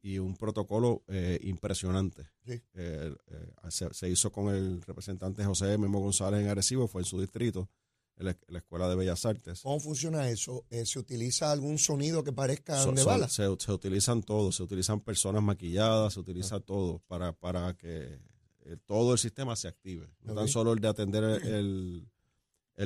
y 0.00 0.18
un 0.18 0.36
protocolo 0.36 1.02
eh, 1.08 1.38
impresionante. 1.42 2.28
Sí. 2.46 2.52
Eh, 2.74 3.14
eh, 3.26 3.52
se, 3.70 3.92
se 3.92 4.08
hizo 4.08 4.30
con 4.30 4.54
el 4.54 4.80
representante 4.82 5.44
José 5.44 5.76
Memo 5.78 5.98
González 6.00 6.40
en 6.40 6.48
Arecibo, 6.48 6.86
fue 6.86 7.02
en 7.02 7.06
su 7.06 7.20
distrito, 7.20 7.68
en 8.16 8.26
la, 8.26 8.58
Escuela 8.58 8.88
de 8.88 8.94
Bellas 8.96 9.24
Artes. 9.26 9.60
¿Cómo 9.62 9.80
funciona 9.80 10.28
eso? 10.28 10.64
¿Se 10.84 10.98
utiliza 10.98 11.50
algún 11.52 11.78
sonido 11.78 12.22
que 12.22 12.32
parezca 12.32 12.80
So- 12.82 12.92
de 12.92 13.02
so- 13.02 13.06
bala? 13.08 13.28
se, 13.28 13.44
se 13.58 13.72
utilizan 13.72 14.22
todos, 14.22 14.54
se 14.56 14.62
utilizan 14.62 15.00
personas 15.00 15.42
maquilladas, 15.42 16.14
se 16.14 16.20
utiliza 16.20 16.56
Ah. 16.56 16.60
todo 16.60 17.00
para, 17.08 17.32
para 17.32 17.74
que 17.74 18.20
todo 18.86 19.12
el 19.14 19.18
sistema 19.18 19.56
se 19.56 19.66
active. 19.66 20.08
No 20.22 20.34
tan 20.34 20.46
solo 20.48 20.72
el 20.72 20.80
de 20.80 20.88
atender 20.88 21.24
el, 21.24 21.42
el 21.48 22.08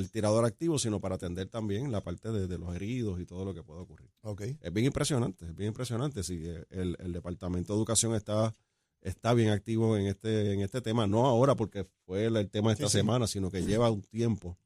tirador 0.09 0.43
activo, 0.45 0.79
sino 0.79 0.99
para 0.99 1.15
atender 1.15 1.47
también 1.49 1.91
la 1.91 2.01
parte 2.01 2.31
de, 2.31 2.47
de 2.47 2.57
los 2.57 2.75
heridos 2.75 3.19
y 3.19 3.25
todo 3.25 3.45
lo 3.45 3.53
que 3.53 3.61
pueda 3.63 3.81
ocurrir. 3.81 4.09
Ok. 4.21 4.41
Es 4.59 4.73
bien 4.73 4.87
impresionante, 4.87 5.45
es 5.45 5.55
bien 5.55 5.67
impresionante. 5.69 6.23
Sí, 6.23 6.41
eh, 6.43 6.65
el, 6.71 6.95
el 6.99 7.13
Departamento 7.13 7.73
de 7.73 7.77
Educación 7.77 8.15
está, 8.15 8.55
está 9.01 9.33
bien 9.35 9.49
activo 9.51 9.95
en 9.97 10.07
este, 10.07 10.53
en 10.53 10.61
este 10.61 10.81
tema, 10.81 11.05
no 11.05 11.25
ahora 11.27 11.55
porque 11.55 11.83
fue 12.05 12.25
el, 12.25 12.37
el 12.37 12.49
tema 12.49 12.69
de 12.69 12.73
esta 12.73 12.87
Sí, 12.87 12.93
sí. 12.93 12.97
semana, 12.97 13.27
sino 13.27 13.51
que 13.51 13.61
lleva 13.63 13.91
un 13.91 14.01
tiempo 14.01 14.57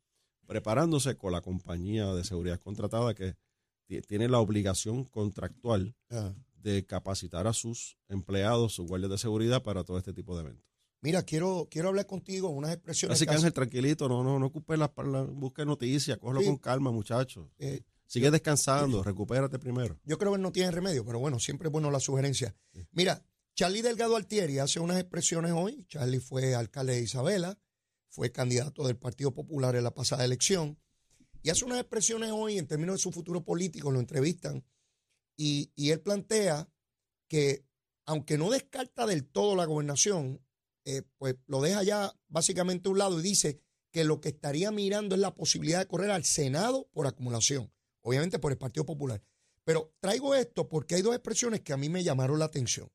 preparándose 0.46 1.18
con 1.18 1.34
la 1.34 1.42
compañía 1.42 2.14
de 2.14 2.24
seguridad 2.24 2.60
contratada 2.60 3.14
que 3.14 3.36
ti- 3.86 4.02
tiene 4.02 4.30
la 4.30 4.40
obligación 4.40 5.04
contractual 5.04 5.94
Ah. 6.10 6.34
de 6.56 6.86
capacitar 6.86 7.48
a 7.48 7.54
sus 7.54 7.98
empleados, 8.08 8.74
sus 8.74 8.88
guardias 8.88 9.12
de 9.12 9.18
seguridad 9.18 9.62
para 9.64 9.84
todo 9.84 9.98
este 9.98 10.14
tipo 10.14 10.36
de 10.36 10.44
eventos. 10.44 10.66
Mira, 11.02 11.24
quiero, 11.24 11.68
quiero 11.70 11.90
hablar 11.90 12.08
contigo 12.08 12.50
unas 12.50 12.74
expresiones. 12.74 13.18
Así 13.18 13.26
que 13.28 13.34
Ángel, 13.36 13.54
tranquilito, 13.54 14.10
no, 14.10 14.24
no, 14.24 14.40
no 14.40 14.48
ocupes 14.48 14.80
la, 14.80 14.92
la 15.06 15.22
busque 15.24 15.64
noticias, 15.66 16.18
cógelo 16.18 16.42
Sí. 16.42 16.48
con 16.48 16.58
calma, 16.58 16.92
muchachos. 16.92 17.50
eh, 17.60 17.82
Sigue 18.08 18.32
descansando, 18.32 19.04
recupérate 19.04 19.60
primero. 19.60 20.00
yo 20.06 20.18
creo 20.18 20.32
que 20.32 20.38
no 20.40 20.52
tiene 20.52 20.72
remedio, 20.72 21.06
pero 21.06 21.20
bueno, 21.20 21.40
siempre 21.40 21.68
es 21.68 21.72
bueno 21.72 21.92
la 21.92 22.00
sugerencia. 22.00 22.56
Mira, 22.92 23.24
Charlie 23.54 23.82
Delgado 23.82 24.16
Altieri 24.16 24.60
hace 24.60 24.80
unas 24.80 24.98
expresiones 25.00 25.52
hoy. 25.52 25.86
Charlie 25.88 26.20
fue 26.20 26.56
alcalde 26.56 26.94
de 26.94 27.02
Isabela, 27.02 27.60
fue 28.10 28.32
candidato 28.32 28.86
del 28.88 28.98
Partido 28.98 29.34
Popular 29.34 29.76
en 29.76 29.84
la 29.84 29.94
pasada 29.94 30.24
elección, 30.26 30.80
y 31.44 31.50
hace 31.50 31.66
unas 31.66 31.80
expresiones 31.80 32.32
hoy 32.32 32.58
en 32.58 32.66
términos 32.68 32.96
de 32.96 33.00
su 33.00 33.12
futuro 33.12 33.44
político, 33.44 33.92
lo 33.92 34.00
entrevistan, 34.00 34.64
y, 35.36 35.72
y 35.76 35.92
él 35.92 36.00
plantea 36.02 36.68
que, 37.28 37.66
aunque 38.06 38.38
no 38.38 38.50
descarta 38.50 39.06
del 39.06 39.26
todo 39.26 39.56
la 39.56 39.66
gobernación, 39.66 40.42
eh, 40.90 41.04
pues 41.18 41.36
lo 41.48 41.62
deja 41.62 41.84
ya 41.84 42.18
básicamente 42.30 42.88
a 42.88 42.94
un 42.94 43.00
lado 43.00 43.20
y 43.20 43.22
dice 43.22 43.60
que 43.92 44.06
lo 44.06 44.22
que 44.22 44.30
estaría 44.30 44.72
mirando 44.72 45.16
es 45.16 45.22
la 45.22 45.36
posibilidad 45.36 45.80
de 45.80 45.88
correr 45.88 46.12
al 46.12 46.24
Senado 46.24 46.88
por 46.94 47.08
acumulación, 47.08 47.74
obviamente 48.00 48.40
por 48.40 48.54
el 48.54 48.58
Partido 48.58 48.86
Popular. 48.86 49.22
Pero 49.66 49.94
traigo 50.00 50.34
esto 50.34 50.70
porque 50.70 50.96
hay 50.96 51.02
dos 51.02 51.14
expresiones 51.14 51.60
que 51.60 51.74
a 51.74 51.78
mí 51.78 51.90
me 51.90 52.06
llamaron 52.06 52.40
la 52.40 52.46
atención. 52.46 52.90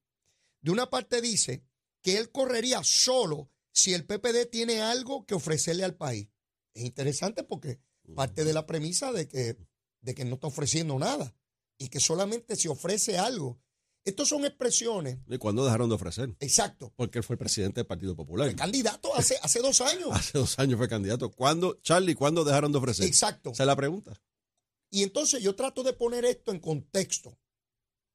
De 0.63 0.71
una 0.71 0.89
parte 0.89 1.21
dice 1.21 1.67
que 2.01 2.17
él 2.17 2.31
correría 2.31 2.81
solo 2.83 3.51
si 3.73 3.93
el 3.93 4.07
PPD 4.07 4.47
tiene 4.51 4.81
algo 4.81 5.27
que 5.27 5.35
ofrecerle 5.35 5.85
al 5.85 5.95
país. 5.95 6.31
Es 6.73 6.85
interesante 6.85 7.43
porque 7.45 7.79
parte 8.17 8.45
de 8.45 8.55
la 8.55 8.65
premisa 8.65 9.13
de 9.13 9.29
que, 9.29 9.59
de 10.01 10.15
que 10.15 10.25
no 10.25 10.37
está 10.37 10.47
ofreciendo 10.47 10.99
nada 10.99 11.35
y 11.77 11.89
que 11.89 12.01
solamente 12.01 12.57
se 12.57 12.71
ofrece 12.71 13.19
algo. 13.19 13.61
Estas 14.05 14.29
son 14.29 14.45
expresiones. 14.45 15.19
¿Y 15.29 15.39
cuándo 15.39 15.65
dejaron 15.65 15.89
de 15.89 15.95
ofrecer? 15.95 16.35
Exacto. 16.41 16.93
Porque 16.97 17.19
él 17.19 17.25
fue 17.25 17.35
el 17.35 17.39
presidente 17.39 17.81
del 17.81 17.87
Partido 17.87 18.17
Popular. 18.17 18.49
El 18.49 18.57
candidato 18.57 19.15
hace, 19.15 19.37
hace 19.43 19.61
dos 19.61 19.81
años. 19.81 20.09
Hace 20.13 20.39
dos 20.39 20.59
años 20.59 20.79
fue 20.79 20.89
candidato. 20.89 21.31
¿Cuándo, 21.31 21.79
Charlie, 21.83 22.15
cuándo 22.15 22.45
dejaron 22.45 22.73
de 22.73 22.79
ofrecer? 22.79 23.07
Exacto. 23.07 23.51
Esa 23.51 23.63
es 23.63 23.67
la 23.67 23.77
pregunta. 23.77 24.21
Y 24.91 25.05
entonces 25.05 25.43
yo 25.43 25.55
trato 25.55 25.83
de 25.83 25.93
poner 25.93 26.25
esto 26.25 26.53
en 26.53 26.59
contexto. 26.59 27.39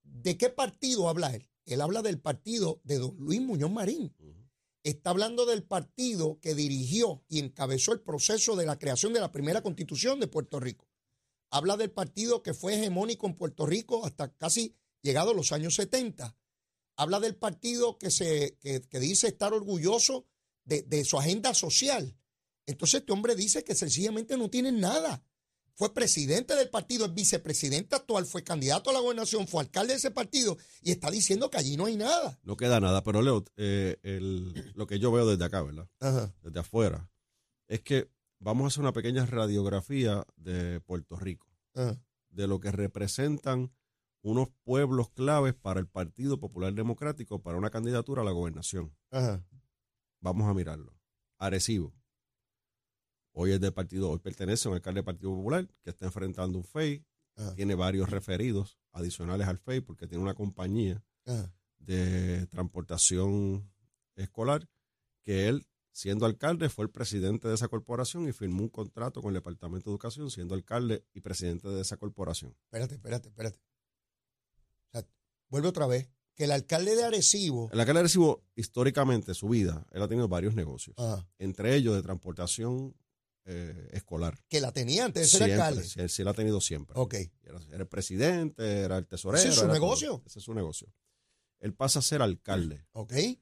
¿De 0.03 0.38
qué 0.38 0.50
partido 0.50 1.10
habla 1.10 1.34
él? 1.34 1.50
Él 1.65 1.82
habla 1.82 2.01
del 2.01 2.20
partido 2.20 2.82
de 2.84 2.98
don 2.98 3.15
Luis 3.17 3.41
Muñoz 3.41 3.72
Marín. 3.72 4.13
Está 4.84 5.10
hablando 5.10 5.46
del 5.46 5.63
partido 5.63 6.39
que 6.41 6.56
dirigió 6.56 7.24
y 7.27 7.39
encabezó 7.39 7.94
el 7.94 8.01
proceso 8.01 8.56
de 8.56 8.65
la 8.65 8.79
creación 8.79 9.13
de 9.13 9.20
la 9.20 9.32
primera 9.32 9.62
constitución 9.62 10.20
de 10.20 10.27
Puerto 10.27 10.60
Rico. 10.60 10.88
Habla 11.50 11.77
del 11.77 11.91
partido 11.91 12.44
que 12.44 12.53
fue 12.53 12.75
hegemónico 12.75 13.27
en 13.27 13.36
Puerto 13.36 13.65
Rico 13.65 14.06
hasta 14.06 14.34
casi 14.36 14.75
llegados 15.08 15.36
los 15.36 15.52
años 15.52 15.76
70. 15.76 16.36
Habla 16.98 17.20
del 17.20 17.36
partido 17.36 17.98
que, 17.98 18.12
se, 18.12 18.58
que, 18.60 18.82
que 18.82 19.00
dice 19.00 19.28
estar 19.28 19.54
orgulloso 19.54 20.28
de, 20.66 20.82
de 20.84 21.04
su 21.06 21.18
agenda 21.18 21.54
social. 21.54 22.18
Entonces 22.66 23.00
este 23.00 23.14
hombre 23.14 23.36
dice 23.36 23.64
que 23.64 23.74
sencillamente 23.76 24.38
no 24.38 24.50
tiene 24.50 24.72
nada 24.72 25.24
fue 25.76 25.94
presidente 25.94 26.56
del 26.56 26.72
partido, 26.72 27.06
es 27.06 27.14
vicepresidente 27.14 27.96
actual, 27.96 28.26
fue 28.26 28.44
candidato 28.44 28.90
a 28.90 28.94
la 28.94 29.00
gobernación, 29.00 29.48
fue 29.48 29.62
alcalde 29.62 29.94
de 29.94 29.98
ese 30.00 30.10
partido 30.10 30.58
y 30.82 30.90
está 30.90 31.12
diciendo 31.12 31.52
que 31.52 31.58
allí 31.60 31.78
no 31.78 31.86
hay 31.86 31.96
nada. 31.96 32.40
No 32.42 32.58
queda 32.58 32.80
nada, 32.80 33.04
pero 33.04 33.22
Leo, 33.22 33.46
eh, 33.58 33.98
el- 34.02 34.72
lo 34.74 34.88
que 34.88 34.98
yo 34.98 35.12
veo 35.12 35.28
desde 35.28 35.46
acá, 35.46 35.62
¿verdad? 35.62 35.88
Ajá. 36.00 36.34
Desde 36.42 36.60
afuera, 36.62 37.12
es 37.68 37.82
que 37.82 38.10
vamos 38.40 38.64
a 38.64 38.68
hacer 38.70 38.82
una 38.82 38.92
pequeña 38.92 39.28
radiografía 39.28 40.26
de 40.36 40.80
Puerto 40.80 41.16
Rico, 41.16 41.48
ajá. 41.76 42.02
de 42.30 42.48
lo 42.48 42.60
que 42.60 42.72
representan 42.72 43.72
unos 44.21 44.50
pueblos 44.63 45.09
claves 45.12 45.53
para 45.53 45.79
el 45.79 45.88
Partido 45.88 46.39
Popular 46.39 46.74
Democrático 46.74 47.41
para 47.41 47.57
una 47.57 47.69
candidatura 47.69 48.21
a 48.21 48.25
la 48.25 48.31
gobernación. 48.31 48.95
Ajá. 49.12 49.45
Vamos 50.19 50.47
a 50.50 50.53
mirarlo. 50.53 50.93
Arecibo. 51.38 51.93
Hoy 53.31 53.51
es 53.51 53.59
del 53.62 53.74
partido, 53.74 54.09
hoy 54.09 54.19
pertenece 54.19 54.67
a 54.67 54.71
un 54.71 54.75
alcalde 54.75 54.97
del 55.00 55.05
Partido 55.05 55.29
Popular 55.36 55.67
que 55.83 55.91
está 55.91 56.05
enfrentando 56.07 56.57
un 56.57 56.63
FEI, 56.63 57.05
Ajá. 57.36 57.53
tiene 57.53 57.75
varios 57.75 58.09
referidos 58.09 58.79
adicionales 58.91 59.47
al 59.47 59.59
FEI 59.59 59.81
porque 59.81 60.07
tiene 60.07 60.24
una 60.24 60.33
compañía 60.33 61.03
Ajá. 61.25 61.53
de 61.77 62.47
transportación 62.47 63.71
escolar 64.15 64.67
que 65.24 65.47
él, 65.47 65.67
siendo 65.91 66.25
alcalde, 66.25 66.69
fue 66.69 66.86
el 66.86 66.89
presidente 66.91 67.47
de 67.47 67.53
esa 67.53 67.67
corporación 67.67 68.27
y 68.27 68.31
firmó 68.33 68.63
un 68.63 68.69
contrato 68.69 69.21
con 69.21 69.29
el 69.29 69.36
Departamento 69.36 69.89
de 69.89 69.93
Educación 69.93 70.31
siendo 70.31 70.55
alcalde 70.55 71.05
y 71.13 71.21
presidente 71.21 71.67
de 71.67 71.81
esa 71.81 71.97
corporación. 71.97 72.55
Espérate, 72.63 72.95
espérate, 72.95 73.29
espérate. 73.29 73.59
O 74.88 74.91
sea, 75.00 75.08
vuelve 75.50 75.67
otra 75.70 75.88
vez. 75.88 76.10
Que 76.36 76.44
el 76.44 76.51
alcalde 76.51 76.96
de 76.96 77.03
Arecibo. 77.03 77.70
El 77.74 77.79
alcalde 77.79 78.00
de 78.00 78.01
Arecibo, 78.01 78.44
históricamente, 78.56 79.34
su 79.34 79.50
vida, 79.50 79.88
él 79.91 80.03
ha 80.03 80.08
tenido 80.08 80.27
varios 80.27 80.53
negocios, 80.53 80.96
ajá, 81.00 81.27
entre 81.39 81.75
ellos 81.75 81.96
de 81.96 82.03
transportación 82.03 82.96
eh, 83.46 83.89
escolar. 83.94 84.38
que 84.48 84.62
la 84.62 84.72
tenía 84.72 85.06
antes 85.06 85.24
de 85.32 85.38
ser 85.39 85.51
alcalde. 85.51 85.84
sí, 85.84 86.08
sí 86.10 86.24
la 86.24 86.32
ha 86.32 86.34
tenido 86.36 86.62
siempre. 86.62 86.94
Ok. 87.00 87.15
Era, 87.41 87.60
era 87.70 87.77
el 87.79 87.88
presidente, 87.88 88.82
era 88.82 88.98
el 89.00 89.08
tesorero. 89.08 89.39
¿Ese 89.39 89.50
es 89.50 89.56
su 89.56 89.62
era 89.62 89.70
todo. 89.70 89.82
negocio? 89.82 90.22
Ese 90.27 90.38
es 90.39 90.46
su 90.46 90.53
negocio. 90.53 90.94
Él 91.60 91.74
pasa 91.74 92.00
a 92.00 92.01
ser 92.03 92.22
alcalde. 92.22 92.86
Ok. 92.91 93.13
Él 93.13 93.39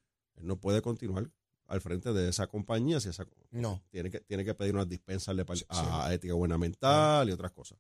no 0.48 0.58
puede 0.62 0.82
continuar 0.82 1.30
al 1.68 1.82
frente 1.82 2.14
de 2.14 2.30
esa 2.30 2.48
compañía 2.48 3.00
si 3.02 3.10
esa 3.10 3.28
No. 3.52 3.84
tiene 3.90 4.10
que, 4.10 4.22
tiene 4.22 4.46
que 4.46 4.54
pedir 4.54 4.74
unas 4.74 4.88
dispensas 4.88 5.36
Sí, 5.56 5.66
a, 5.70 6.14
ética 6.14 6.34
gubernamental 6.34 7.28
y 7.28 7.32
otras 7.34 7.52
cosas. 7.52 7.78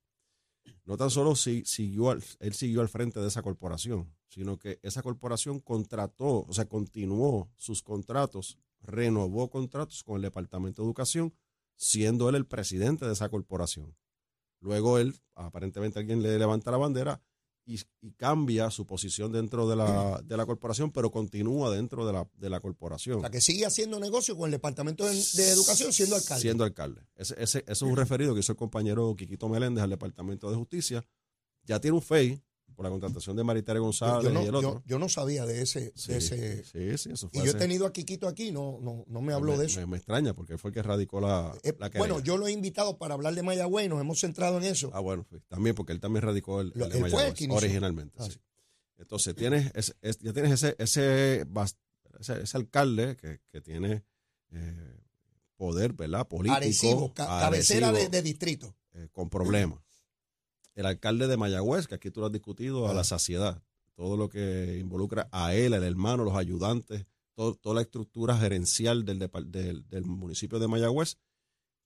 No 0.86 0.98
tan 0.98 1.10
solo 1.10 1.36
si, 1.36 1.64
siguió 1.66 2.12
al- 2.12 2.24
él 2.40 2.54
siguió 2.54 2.82
al 2.82 2.90
frente 2.90 3.20
de 3.20 3.28
esa 3.28 3.42
corporación, 3.42 4.14
sino 4.28 4.58
que 4.58 4.80
esa 4.84 5.02
corporación 5.02 5.60
contrató, 5.60 6.46
o 6.48 6.54
sea, 6.54 6.66
continuó 6.66 7.50
sus 7.56 7.82
contratos, 7.82 8.58
renovó 8.82 9.50
contratos 9.50 10.04
con 10.04 10.18
el 10.18 10.22
Departamento 10.22 10.82
de 10.82 10.88
Educación, 10.88 11.34
siendo 11.76 12.30
él 12.30 12.36
el 12.36 12.46
presidente 12.46 13.06
de 13.06 13.14
esa 13.14 13.30
corporación. 13.30 13.96
Luego 14.60 14.98
él, 15.00 15.16
aparentemente 15.36 16.00
alguien 16.00 16.22
le 16.22 16.38
levanta 16.40 16.72
la 16.72 16.78
bandera 16.78 17.22
y, 17.66 17.80
y 18.02 18.12
cambia 18.12 18.70
su 18.70 18.86
posición 18.86 19.32
dentro 19.32 19.68
de 19.68 19.76
la, 19.76 20.22
de 20.24 20.38
la 20.38 20.46
corporación, 20.46 20.92
pero 20.92 21.12
continúa 21.12 21.72
dentro 21.72 22.06
de 22.06 22.14
la, 22.14 22.30
de 22.38 22.50
la 22.50 22.60
corporación 22.60 23.18
O 23.18 23.22
sea, 23.22 23.30
que 23.32 23.42
sigue 23.42 23.66
haciendo 23.66 24.00
negocio 24.00 24.38
con 24.38 24.46
el 24.46 24.52
Departamento 24.52 25.06
de, 25.06 25.16
de 25.16 25.50
Educación 25.50 25.92
siendo 25.92 26.16
alcalde. 26.16 26.42
Siendo 26.42 26.64
alcalde. 26.64 27.02
Ese, 27.16 27.34
ese, 27.42 27.60
ese 27.60 27.72
es 27.72 27.82
un 27.82 27.96
referido 27.96 28.34
que 28.34 28.42
hizo 28.42 28.52
el 28.52 28.58
compañero 28.58 29.16
Quiquito 29.16 29.50
Meléndez 29.50 29.84
al 29.84 29.90
Departamento 29.90 30.50
de 30.50 30.58
Justicia. 30.58 31.06
Ya 31.64 31.80
tiene 31.80 31.96
un 31.96 32.04
FEI 32.04 32.44
por 32.76 32.84
la 32.86 32.90
contratación 32.92 33.36
de 33.36 33.44
Maritere 33.44 33.80
Yo- 33.80 33.84
González 33.86 34.24
yo, 34.26 34.32
no, 34.32 34.44
y 34.44 34.48
el 34.48 34.56
otro. 34.56 34.84
yo 34.86 35.00
no 35.00 35.08
sabía 35.10 35.46
de 35.46 35.62
ese. 35.62 35.94
sí, 35.96 36.12
de 36.12 36.18
ese 36.18 36.64
sí, 36.64 36.72
sí, 36.98 37.10
eso 37.12 37.30
y 37.32 37.38
fue. 37.38 37.46
yo 37.46 37.52
he 37.52 37.56
tenido 37.56 37.86
a 37.86 37.94
Quiquito 37.94 38.28
aquí, 38.28 38.52
no, 38.52 38.80
no, 38.82 39.04
no 39.08 39.22
me 39.22 39.34
habló 39.34 39.54
me, 39.54 39.60
de 39.60 39.66
eso. 39.68 39.80
Me, 39.80 39.86
me 39.88 39.98
extraña 39.98 40.34
porque 40.34 40.58
fue 40.58 40.70
el 40.72 40.74
que 40.76 40.84
radicó 40.84 41.22
la, 41.22 41.54
Eh, 41.64 41.74
la 41.80 41.90
bueno, 41.98 42.20
yo 42.20 42.38
lo 42.38 42.48
he 42.48 42.52
invitado 42.52 42.98
para 42.98 43.14
hablar 43.14 43.34
de 43.36 43.44
Mayagüez, 43.44 43.88
nos 43.90 44.02
hemos 44.02 44.20
centrado 44.20 44.58
en 44.58 44.64
eso. 44.66 44.92
Ah, 44.94 45.00
bueno, 45.00 45.26
sí, 45.32 45.38
también 45.48 45.76
porque 45.76 45.94
él 45.94 46.00
también 46.00 46.24
radicó 46.24 46.62
el, 46.62 46.74
Lo- 46.76 46.86
el 46.86 46.92
de 46.92 46.98
el 47.46 47.52
originalmente. 47.52 48.16
Ah, 48.20 48.28
sí. 48.30 48.38
Entonces, 48.98 49.36
tienes 49.36 49.72
ese, 49.76 49.94
es- 50.02 50.20
ya 50.20 50.34
tienes 50.34 50.52
ese, 50.54 50.76
ese, 50.80 51.46
ese, 52.20 52.42
ese 52.44 52.58
alcalde 52.58 53.16
que, 53.18 53.42
que 53.52 53.62
tiene 53.62 54.04
eh, 54.52 54.98
poder, 55.58 55.94
¿verdad? 55.94 56.28
Político. 56.28 56.56
Arecibo, 56.56 57.14
ca- 57.14 57.26
cabecera 57.26 57.92
de 57.92 58.22
distrito. 58.22 58.76
eh, 58.94 59.10
con 59.12 59.30
problemas. 59.30 59.80
El 60.76 60.86
alcalde 60.86 61.28
de 61.28 61.38
Mayagüez, 61.38 61.88
que 61.88 61.96
aquí 61.96 62.12
tú 62.12 62.20
lo 62.20 62.28
has 62.28 62.32
discutido 62.32 62.88
a 62.88 62.94
la 62.94 63.04
saciedad, 63.04 63.62
todo 63.96 64.18
lo 64.18 64.30
que 64.30 64.78
involucra 64.80 65.28
a 65.32 65.54
él, 65.56 65.74
el 65.74 65.84
hermano, 65.84 66.24
los 66.26 66.36
ayudantes, 66.36 67.06
todo- 67.34 67.56
toda 67.56 67.76
la 67.76 67.82
estructura 67.82 68.38
gerencial 68.38 69.06
del, 69.06 69.20
depar- 69.20 69.46
del, 69.46 69.88
del 69.88 70.06
municipio 70.06 70.60
de 70.60 70.68
Mayagüez, 70.68 71.18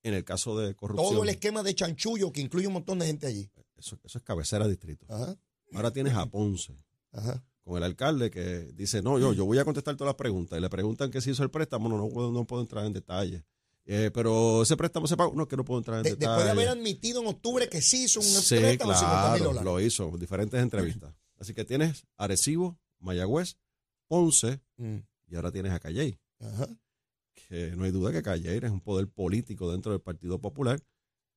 en 0.04 0.14
el 0.16 0.24
caso 0.24 0.58
de 0.58 0.76
corrupción. 0.76 1.12
Todo 1.14 1.24
el 1.24 1.30
esquema 1.30 1.62
de 1.62 1.76
chanchullo 1.76 2.32
que 2.32 2.42
incluye 2.42 2.68
un 2.68 2.74
montón 2.74 3.00
de 3.00 3.06
gente 3.06 3.28
allí. 3.28 3.50
eso, 3.78 4.00
eso 4.04 4.18
es 4.18 4.24
cabecera 4.24 4.68
distrito. 4.68 5.06
Ajá, 5.10 5.36
Ahora 5.74 5.92
tienes 5.92 6.14
a 6.16 6.26
Ponce, 6.26 6.76
ajá. 7.12 7.44
con 7.64 7.78
el 7.78 7.84
alcalde 7.84 8.32
que 8.32 8.72
dice, 8.74 9.02
no, 9.04 9.20
yo, 9.20 9.34
yo 9.34 9.46
voy 9.46 9.60
a 9.60 9.66
contestar 9.66 9.96
todas 9.96 10.10
las 10.10 10.16
preguntas. 10.16 10.58
Y 10.58 10.62
le 10.62 10.70
preguntan 10.70 11.12
que 11.12 11.22
si 11.22 11.30
hizo 11.32 11.44
el 11.44 11.52
préstamo, 11.52 11.88
no, 11.90 11.98
no, 11.98 12.10
puedo, 12.10 12.32
no 12.32 12.46
puedo 12.46 12.62
entrar 12.64 12.86
en 12.88 12.94
detalle. 12.94 13.44
Eh, 13.92 14.12
pero 14.14 14.62
ese 14.62 14.78
préstamo 14.78 15.08
se 15.08 15.18
pagó, 15.18 15.34
no, 15.34 15.48
que 15.48 15.58
no 15.58 15.66
puedo 15.66 15.80
entrar 15.80 15.98
en 15.98 16.04
De- 16.04 16.10
detalle. 16.12 16.28
después 16.30 16.46
de 16.46 16.52
haber 16.52 16.68
admitido 16.70 17.22
en 17.22 17.28
octubre 17.28 17.68
que 17.70 17.82
sí 17.82 18.04
hizo 18.04 18.20
un 18.20 18.26
Sí, 18.26 18.56
préstamo 18.58 18.92
de 18.92 18.98
50 19.00 19.22
mil 19.32 19.38
claro, 19.40 19.44
dólares. 19.46 19.64
lo 19.66 19.80
hizo, 19.82 20.18
diferentes 20.20 20.62
entrevistas. 20.62 21.16
Así 21.40 21.56
que 21.56 21.66
tienes 21.66 22.06
Arecibo, 22.18 22.78
Mayagüez, 23.00 23.58
Ponce 24.08 24.62
Mm, 24.78 24.98
y 25.28 25.36
ahora 25.36 25.52
tienes 25.52 25.72
a 25.72 25.80
Calley. 25.80 26.20
ajá. 26.40 26.68
Que 27.48 27.72
no 27.76 27.86
hay 27.86 27.92
duda 27.92 28.12
que 28.12 28.22
Calley 28.22 28.58
es 28.64 28.70
un 28.72 28.82
poder 28.82 29.08
político 29.08 29.72
dentro 29.72 29.92
del 29.92 30.02
Partido 30.02 30.40
Popular. 30.40 30.80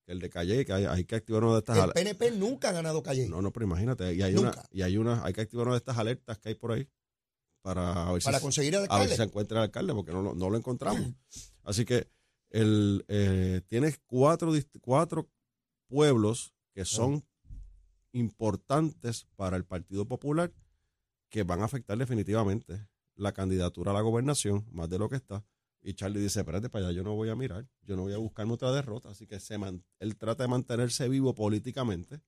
Que 0.04 0.12
el 0.12 0.18
de 0.18 0.28
Calley, 0.28 0.64
que 0.66 0.72
hay, 0.74 0.84
hay 0.84 1.04
que 1.04 1.14
activar 1.14 1.44
una 1.44 1.52
de 1.54 1.58
estas 1.60 1.76
El 1.76 1.82
al- 1.84 1.92
PNP 1.92 2.32
nunca 2.32 2.68
ha 2.68 2.72
ganado 2.72 3.02
calle. 3.02 3.28
No, 3.28 3.40
no, 3.40 3.50
pero 3.52 3.64
imagínate, 3.66 4.12
y 4.14 4.20
hay, 4.20 4.34
Nunca. 4.34 4.50
una, 4.50 4.62
y 4.72 4.82
hay 4.82 4.96
una, 4.98 5.24
hay 5.24 5.32
que 5.32 5.40
activar 5.42 5.66
una 5.68 5.74
de 5.76 5.78
estas 5.78 5.96
alertas 5.96 6.38
que 6.38 6.50
hay 6.50 6.54
por 6.56 6.72
ahí 6.72 6.86
para 7.62 8.08
a 8.08 8.12
ver, 8.12 8.22
para 8.22 8.38
si, 8.38 8.42
conseguir 8.42 8.74
al 8.76 8.80
a 8.80 8.82
ver 8.82 8.88
si 8.90 8.94
alcalde. 8.94 9.16
se 9.16 9.22
encuentra 9.22 9.58
el 9.58 9.62
alcalde, 9.64 9.94
porque 9.94 10.10
no, 10.12 10.34
no 10.34 10.50
lo 10.50 10.56
encontramos. 10.58 11.00
Así 11.64 11.84
que 11.84 12.08
el, 12.52 13.04
eh, 13.08 13.60
tienes 13.66 13.98
cuatro, 14.06 14.52
cuatro 14.80 15.28
pueblos 15.88 16.54
que 16.72 16.84
son 16.84 17.24
importantes 18.12 19.26
para 19.36 19.56
el 19.56 19.64
Partido 19.64 20.06
Popular 20.06 20.52
que 21.28 21.42
van 21.44 21.60
a 21.62 21.64
afectar 21.64 21.96
definitivamente 21.96 22.86
la 23.16 23.32
candidatura 23.32 23.90
a 23.90 23.94
la 23.94 24.00
gobernación, 24.02 24.66
más 24.70 24.88
de 24.90 24.98
lo 24.98 25.08
que 25.08 25.16
está. 25.16 25.44
Y 25.82 25.94
Charlie 25.94 26.20
dice, 26.20 26.40
espérate 26.40 26.68
para 26.68 26.86
allá, 26.86 26.96
yo 26.96 27.02
no 27.02 27.14
voy 27.14 27.30
a 27.30 27.34
mirar, 27.34 27.66
yo 27.82 27.96
no 27.96 28.02
voy 28.02 28.12
a 28.12 28.18
buscarme 28.18 28.52
otra 28.52 28.70
derrota. 28.70 29.10
Así 29.10 29.26
que 29.26 29.40
se 29.40 29.58
man- 29.58 29.84
él 29.98 30.16
trata 30.16 30.44
de 30.44 30.48
mantenerse 30.48 31.08
vivo 31.08 31.34
políticamente, 31.34 32.20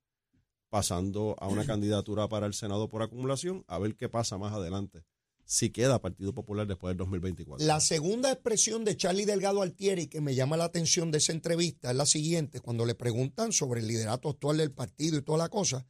pasando 0.70 1.36
a 1.38 1.46
una 1.48 1.64
candidatura 1.66 2.28
para 2.28 2.46
el 2.46 2.54
Senado 2.54 2.88
por 2.88 3.02
acumulación, 3.02 3.64
a 3.68 3.78
ver 3.78 3.94
qué 3.94 4.08
pasa 4.08 4.38
más 4.38 4.52
adelante, 4.54 5.04
si 5.44 5.70
queda 5.70 6.00
Partido 6.00 6.34
Popular 6.34 6.66
después 6.66 6.90
del 6.90 6.98
2024. 6.98 7.66
La 7.66 7.80
segunda 7.80 8.32
expresión 8.32 8.84
de 8.84 8.96
Charlie 8.96 9.24
Delgado 9.24 9.62
Altieri 9.62 10.06
que 10.06 10.20
me 10.20 10.34
llama 10.34 10.56
la 10.56 10.64
atención 10.64 11.10
de 11.10 11.18
esa 11.18 11.32
entrevista 11.32 11.90
es 11.90 11.96
la 11.96 12.06
siguiente. 12.06 12.60
Cuando 12.60 12.86
le 12.86 12.94
preguntan 12.94 13.52
sobre 13.52 13.80
el 13.80 13.86
liderato 13.86 14.30
actual 14.30 14.56
del 14.56 14.72
partido 14.72 15.18
y 15.18 15.22
toda 15.22 15.38
la 15.38 15.48
cosa, 15.48 15.86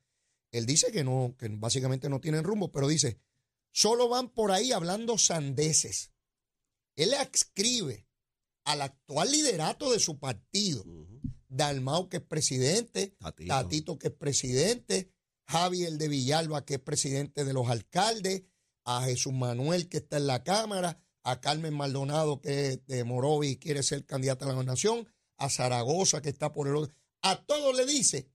él 0.50 0.66
dice 0.66 0.92
que 0.92 1.04
no, 1.04 1.34
que 1.38 1.48
básicamente 1.48 2.08
no 2.08 2.20
tienen 2.20 2.44
rumbo, 2.44 2.70
pero 2.70 2.88
dice, 2.88 3.18
solo 3.70 4.08
van 4.08 4.28
por 4.28 4.52
ahí 4.52 4.72
hablando 4.72 5.18
sandeces. 5.18 6.12
Él 6.96 7.10
le 7.10 7.16
adscribe 7.16 8.06
al 8.64 8.82
actual 8.82 9.30
liderato 9.30 9.92
de 9.92 9.98
su 9.98 10.18
partido. 10.18 10.84
Dalmau 11.48 12.08
que 12.08 12.16
es 12.16 12.22
presidente, 12.22 13.14
Tatito. 13.18 13.48
Tatito 13.48 13.98
que 13.98 14.08
es 14.08 14.14
presidente, 14.14 15.12
Javier 15.46 15.92
de 15.92 16.08
Villalba 16.08 16.64
que 16.64 16.74
es 16.74 16.80
presidente 16.80 17.44
de 17.44 17.52
los 17.52 17.68
alcaldes, 17.68 18.42
a 18.84 19.02
Jesús 19.04 19.32
Manuel 19.32 19.88
que 19.88 19.98
está 19.98 20.18
en 20.18 20.26
la 20.26 20.44
Cámara, 20.44 20.98
a 21.22 21.40
Carmen 21.40 21.74
Maldonado, 21.74 22.40
que 22.40 22.68
es 22.68 22.86
de 22.86 23.04
Morovi 23.04 23.56
quiere 23.56 23.82
ser 23.82 24.04
candidata 24.04 24.44
a 24.44 24.48
la 24.48 24.54
gobernación, 24.54 25.08
a 25.38 25.48
Zaragoza, 25.48 26.20
que 26.22 26.28
está 26.28 26.52
por 26.52 26.68
el 26.68 26.76
otro. 26.76 26.94
A 27.22 27.44
todos 27.44 27.74
le 27.76 27.86
dice 27.86 28.28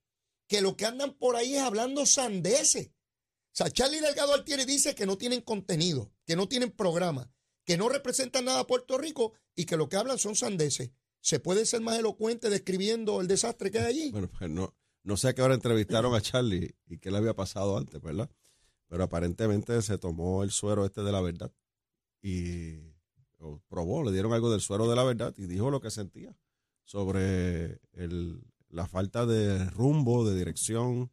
que 0.47 0.61
lo 0.61 0.75
que 0.75 0.85
andan 0.85 1.13
por 1.13 1.35
ahí 1.35 1.55
es 1.55 1.61
hablando 1.61 2.05
sandeces. 2.05 2.87
O 2.87 3.51
sea, 3.51 3.69
Charlie 3.69 3.99
Delgado 3.99 4.33
Altieri 4.33 4.65
dice 4.65 4.95
que 4.95 5.05
no 5.05 5.17
tienen 5.17 5.41
contenido, 5.41 6.11
que 6.25 6.35
no 6.35 6.47
tienen 6.47 6.71
programa, 6.71 7.31
que 7.65 7.77
no 7.77 7.87
representan 7.89 8.45
nada 8.45 8.61
a 8.61 8.67
Puerto 8.67 8.97
Rico 8.97 9.33
y 9.55 9.65
que 9.65 9.77
lo 9.77 9.89
que 9.89 9.97
hablan 9.97 10.17
son 10.17 10.35
sandeces. 10.35 10.91
¿Se 11.21 11.39
puede 11.39 11.65
ser 11.65 11.81
más 11.81 11.99
elocuente 11.99 12.49
describiendo 12.49 13.21
el 13.21 13.27
desastre 13.27 13.69
que 13.69 13.79
hay 13.79 13.85
allí? 13.85 14.11
Bueno, 14.11 14.29
pues 14.29 14.49
no, 14.49 14.75
no 15.03 15.17
sé 15.17 15.27
a 15.27 15.33
qué 15.35 15.41
hora 15.41 15.53
entrevistaron 15.53 16.15
a 16.15 16.21
Charlie 16.21 16.75
y 16.87 16.97
qué 16.97 17.11
le 17.11 17.17
había 17.17 17.35
pasado 17.35 17.77
antes, 17.77 18.01
¿verdad? 18.01 18.29
Pero 18.89 19.03
aparentemente 19.03 19.81
se 19.81 19.97
tomó 19.97 20.43
el 20.43 20.51
suero 20.51 20.83
este 20.85 21.01
de 21.03 21.11
la 21.11 21.21
verdad 21.21 21.51
y 22.21 22.79
probó, 23.69 24.03
le 24.03 24.11
dieron 24.11 24.33
algo 24.33 24.51
del 24.51 24.59
suero 24.59 24.89
de 24.89 24.95
la 24.95 25.03
verdad 25.03 25.33
y 25.37 25.45
dijo 25.45 25.69
lo 25.71 25.79
que 25.79 25.89
sentía 25.91 26.35
sobre 26.83 27.79
el, 27.93 28.41
la 28.69 28.87
falta 28.87 29.25
de 29.25 29.63
rumbo, 29.69 30.27
de 30.27 30.35
dirección. 30.37 31.11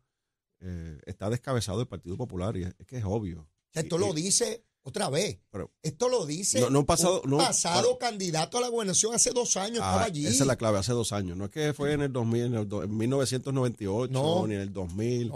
Eh, 0.61 0.99
está 1.07 1.29
descabezado 1.31 1.81
el 1.83 1.87
Partido 1.87 2.17
Popular 2.17 2.57
y 2.57 2.63
es, 2.65 2.75
es 2.79 2.87
que 2.87 2.97
es 2.99 3.05
obvio. 3.05 3.49
Esto 3.73 3.97
Y- 3.97 4.01
lo 4.01 4.09
y- 4.09 4.23
dice 4.23 4.65
otra 4.83 5.11
vez. 5.11 5.39
pero- 5.51 5.71
Esto 5.83 6.09
lo 6.09 6.25
dice 6.25 6.61
No, 6.61 6.71
no 6.71 6.87
pasado- 6.87 7.21
un 7.25 7.31
no, 7.33 7.37
pasado 7.39 7.99
candidato 7.99 8.57
a 8.57 8.63
la 8.63 8.69
gobernación 8.69 9.15
hace 9.15 9.31
dos 9.33 9.57
años. 9.59 9.81
Ah, 9.83 9.91
estaba 9.91 10.05
allí. 10.05 10.27
Esa 10.27 10.45
es 10.45 10.47
la 10.47 10.57
clave, 10.57 10.79
hace 10.79 10.93
dos 10.93 11.13
años. 11.13 11.37
No 11.37 11.45
es 11.45 11.51
que 11.51 11.75
fue 11.75 11.93
en 11.93 12.01
el 12.03 12.13
2000, 12.13 12.45
en, 12.47 12.55
el 12.55 12.69
do- 12.69 12.83
en 12.83 12.97
1998, 12.97 14.13
No. 14.13 14.47
ni 14.47 14.55
en 14.55 14.61
el 14.63 14.73
2000. 14.73 15.31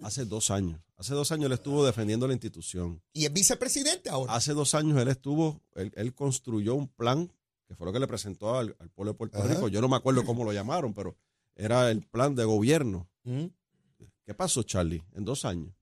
Hace 0.00 0.24
dos 0.24 0.50
años. 0.50 0.80
Hace 0.96 1.14
dos 1.14 1.32
años 1.32 1.46
él 1.46 1.52
estuvo 1.52 1.84
defendiendo 1.84 2.26
la 2.26 2.34
institución. 2.34 3.02
Y 3.12 3.24
es 3.24 3.32
vicepresidente 3.32 4.10
ahora. 4.10 4.34
Hace 4.34 4.52
dos 4.52 4.74
años 4.74 4.98
él 5.00 5.08
estuvo, 5.08 5.62
él, 5.74 5.92
él 5.96 6.14
construyó 6.14 6.74
un 6.74 6.88
plan, 6.88 7.32
que 7.66 7.74
fue 7.74 7.86
lo 7.86 7.92
que 7.92 8.00
le 8.00 8.06
presentó 8.06 8.56
al, 8.56 8.76
al 8.78 8.90
pueblo 8.90 9.12
de 9.12 9.18
Puerto 9.18 9.38
Ajá. 9.38 9.48
Rico. 9.48 9.68
Yo 9.68 9.80
no 9.80 9.88
me 9.88 9.96
acuerdo 9.96 10.24
cómo 10.24 10.44
lo 10.44 10.52
llamaron, 10.52 10.92
pero 10.92 11.16
era 11.54 11.90
el 11.90 12.02
plan 12.02 12.34
de 12.34 12.44
gobierno. 12.44 13.08
Mm. 13.24 13.46
¿Qué 14.24 14.34
pasó, 14.34 14.62
Charlie, 14.62 15.02
en 15.14 15.24
dos 15.24 15.44
años? 15.44 15.74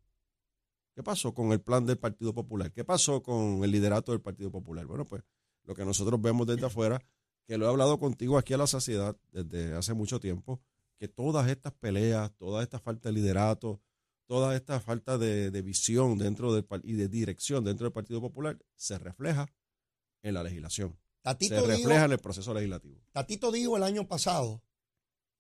¿Qué 0.95 1.03
pasó 1.03 1.35
con 1.35 1.51
el 1.53 1.61
plan 1.61 1.87
del 1.87 1.99
Partido 1.99 2.33
Popular? 2.33 2.71
¿Qué 2.73 2.85
pasó 2.85 3.23
con 3.23 3.65
el 3.65 3.71
liderato 3.71 4.13
del 4.13 4.21
Partido 4.21 4.51
Popular? 4.51 4.87
Bueno, 4.87 5.05
pues 5.05 5.23
lo 5.65 5.75
que 5.75 5.85
nosotros 5.85 6.21
vemos 6.21 6.47
desde 6.47 6.67
afuera, 6.67 7.03
que 7.47 7.59
lo 7.59 7.67
he 7.67 7.69
hablado 7.69 7.99
contigo 7.99 8.39
aquí 8.39 8.55
a 8.55 8.59
la 8.59 8.67
saciedad 8.67 9.17
desde 9.33 9.75
hace 9.75 9.93
mucho 9.93 10.21
tiempo, 10.21 10.61
que 10.99 11.09
todas 11.09 11.49
estas 11.49 11.73
peleas, 11.73 12.31
toda 12.37 12.63
esta 12.63 12.79
falta 12.79 13.09
de 13.09 13.15
liderato, 13.15 13.81
toda 14.27 14.55
esta 14.57 14.81
falta 14.81 15.19
de, 15.19 15.51
de 15.51 15.63
visión 15.63 16.19
dentro 16.19 16.53
del 16.55 16.67
y 16.83 16.95
de 16.95 17.09
dirección 17.09 17.65
dentro 17.65 17.85
del 17.85 17.93
Partido 17.93 18.21
Popular 18.21 18.59
se 18.75 18.99
refleja 18.99 19.47
en 20.23 20.35
la 20.35 20.43
legislación, 20.43 20.99
Tatito, 21.23 21.55
se 21.55 21.61
dijo, 21.61 21.67
refleja 21.67 22.05
en 22.07 22.13
el 22.13 22.19
proceso 22.19 22.55
legislativo. 22.55 23.01
Tatito 23.13 23.53
dijo 23.53 23.77
el 23.77 23.83
año 23.83 24.09
pasado 24.09 24.63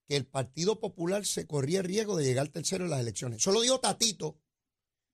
que 0.06 0.16
el 0.16 0.26
Partido 0.26 0.80
Popular 0.80 1.24
se 1.24 1.46
corría 1.46 1.80
el 1.80 1.86
riesgo 1.86 2.16
de 2.16 2.24
llegar 2.24 2.48
tercero 2.48 2.84
en 2.84 2.90
las 2.90 3.00
elecciones. 3.00 3.38
Eso 3.38 3.52
lo 3.52 3.62
dijo 3.62 3.80
Tatito. 3.80 4.38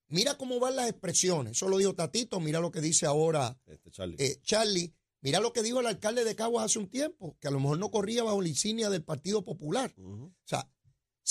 Mira 0.09 0.37
cómo 0.37 0.59
van 0.59 0.75
las 0.75 0.91
expresiones. 0.91 1.53
Eso 1.53 1.69
lo 1.69 1.79
dijo 1.79 1.95
Tatito. 1.95 2.41
Mira 2.41 2.59
lo 2.59 2.73
que 2.73 2.81
dice 2.81 3.07
ahora 3.07 3.57
Este 3.67 3.93
Charlie. 3.93 4.17
eh, 4.19 4.41
Charlie. 4.43 4.93
Mira 5.23 5.39
lo 5.39 5.53
que 5.53 5.63
dijo 5.63 5.79
el 5.79 5.87
alcalde 5.87 6.25
de 6.25 6.35
Caguas 6.35 6.65
hace 6.65 6.79
un 6.81 6.89
tiempo, 6.89 7.37
que 7.41 7.47
a 7.47 7.51
lo 7.53 7.61
mejor 7.61 7.79
no 7.79 7.91
corría 7.93 8.25
bajo 8.25 8.41
la 8.43 8.49
insignia 8.49 8.91
del 8.91 9.05
Partido 9.05 9.45
Popular. 9.45 9.95
O 9.99 10.33
sea, 10.45 10.69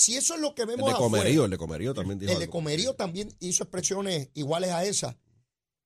si 0.00 0.16
eso 0.16 0.34
es 0.34 0.40
lo 0.40 0.54
que 0.54 0.62
El 0.62 0.68
vemos 0.68 0.86
de 0.86 0.92
afuera- 0.94 0.98
Comerío, 1.22 1.44
el 1.44 1.50
de 1.50 1.58
Comerío 1.58 1.92
también 1.94 2.18
dijo 2.18 2.32
el 2.32 2.38
de. 2.38 2.48
Comerío 2.48 2.94
también 2.94 3.28
hizo 3.40 3.64
expresiones 3.64 4.30
iguales 4.34 4.70
a 4.70 4.84
esas. 4.84 5.16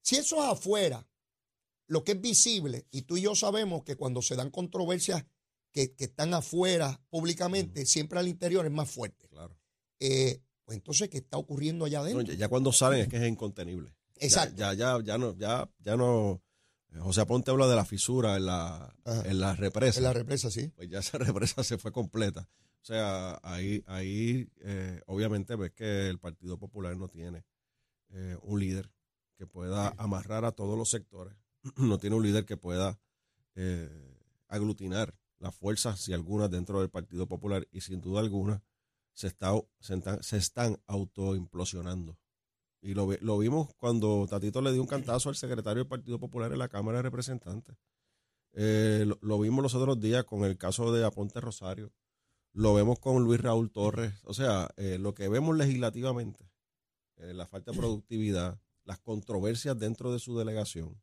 Si 0.02 0.16
eso 0.16 0.37
es 0.37 0.50
afuera, 0.50 1.06
lo 1.88 2.04
que 2.04 2.12
es 2.12 2.21
visible, 2.21 2.87
y 2.90 3.02
tú 3.02 3.16
y 3.16 3.23
yo 3.23 3.35
sabemos 3.35 3.83
que 3.83 3.97
cuando 3.97 4.23
se 4.23 4.37
dan 4.37 4.50
controversias 4.50 5.25
que, 5.73 5.94
que 5.94 6.04
están 6.04 6.33
afuera 6.35 7.02
públicamente, 7.11 7.87
siempre 7.87 8.18
al 8.21 8.28
interior 8.28 8.64
es 8.64 8.71
más 8.73 8.88
fuerte. 8.90 9.26
Claro. 9.28 9.59
Eh, 9.99 10.40
pues 10.64 10.76
entonces, 10.76 11.09
¿qué 11.09 11.18
está 11.18 11.36
ocurriendo 11.36 11.84
allá 11.84 11.99
No, 11.99 12.04
adentro? 12.04 12.32
ya, 12.34 12.39
ya 12.39 12.49
cuando 12.49 12.73
salen 12.73 13.00
es 13.00 13.08
que 13.08 13.17
es 13.17 13.26
incontenible. 13.28 13.91
Ya- 14.21 14.26
Exacto. 14.26 14.56
Ya, 14.56 14.73
ya, 14.75 14.99
ya, 15.02 15.19
no, 15.19 15.36
ya, 15.36 15.69
ya 15.78 15.97
no. 15.97 16.41
José 17.00 17.23
Aponte 17.23 17.50
habla 17.50 17.67
de 17.67 17.75
la 17.75 17.84
fisura 17.84 18.36
en 18.36 18.47
la, 18.47 18.95
Ajá. 19.04 19.23
en 19.28 19.41
la 19.41 19.56
represa. 19.56 19.99
En 19.99 20.04
la 20.04 20.12
represa, 20.12 20.49
sí. 20.52 20.69
Pues 20.69 20.89
ya 20.89 21.00
esa 21.00 21.19
represa 21.34 21.65
se 21.65 21.76
fue 21.78 21.91
completa. 21.91 22.49
O 22.84 22.86
sea, 22.86 23.40
ahí, 23.42 23.82
ahí 23.86 24.47
eh, 24.60 25.00
obviamente 25.06 25.56
ves 25.56 25.73
que 25.73 26.10
el 26.10 26.18
Partido 26.18 26.58
Popular 26.58 26.94
no 26.99 27.08
tiene 27.08 27.47
eh, 28.10 28.36
un 28.42 28.60
líder 28.60 28.92
que 29.38 29.47
pueda 29.47 29.94
amarrar 29.97 30.44
a 30.44 30.52
todos 30.52 30.76
los 30.76 30.90
sectores. 30.90 31.34
No 31.78 31.97
tiene 31.97 32.14
un 32.14 32.23
líder 32.23 32.44
que 32.44 32.58
pueda 32.58 33.00
eh, 33.54 34.18
aglutinar 34.49 35.14
las 35.38 35.54
fuerzas, 35.54 35.99
si 35.99 36.12
algunas, 36.12 36.50
dentro 36.50 36.80
del 36.80 36.90
Partido 36.90 37.26
Popular. 37.26 37.66
Y 37.73 37.80
sin 37.80 38.02
duda 38.02 38.20
alguna 38.20 38.62
se, 39.14 39.28
está, 39.28 39.54
se, 39.80 39.94
están, 39.94 40.23
se 40.23 40.36
están 40.36 40.78
autoimplosionando. 40.86 42.18
Y 42.82 42.92
lo, 42.92 43.08
lo 43.23 43.38
vimos 43.38 43.75
cuando 43.78 44.26
Tatito 44.28 44.60
le 44.60 44.75
dio 44.75 44.82
un 44.82 44.88
cantazo 44.88 45.30
al 45.30 45.36
secretario 45.36 45.84
del 45.84 45.88
Partido 45.88 46.18
Popular 46.18 46.52
en 46.52 46.58
la 46.58 46.68
Cámara 46.68 46.99
de 46.99 47.04
Representantes. 47.04 47.78
Eh, 48.52 49.04
lo, 49.06 49.18
lo 49.23 49.40
vimos 49.40 49.62
los 49.62 49.75
otros 49.75 49.99
días 49.99 50.25
con 50.25 50.44
el 50.44 50.58
caso 50.58 50.92
de 50.92 51.02
Aponte 51.02 51.40
Rosario. 51.40 51.90
Lo 52.54 52.73
vemos 52.73 52.99
con 53.00 53.23
Luis 53.25 53.40
Raúl 53.40 53.71
Torres. 53.71 54.14
O 54.25 54.32
sea, 54.32 54.71
eh, 54.76 54.97
lo 54.99 55.12
que 55.14 55.28
vemos 55.28 55.56
legislativamente, 55.56 56.49
eh, 57.17 57.34
la 57.34 57.47
falta 57.47 57.73
de 57.73 57.76
productividad, 57.78 58.58
las 58.84 58.99
controversias 59.00 59.78
dentro 59.78 60.12
de 60.12 60.19
su 60.21 60.38
delegación. 60.38 60.99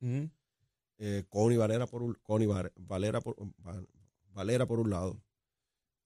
Eh, 0.98 1.26
Connie 1.30 1.58
Valera 1.58 1.88
por 1.88 2.04
un, 2.04 2.14
Connie 2.22 2.48
Valera 2.78 3.22
por, 3.22 3.36
Va- 3.66 3.84
Valera 4.34 4.66
por 4.66 4.80
un 4.80 4.90
lado, 4.92 5.22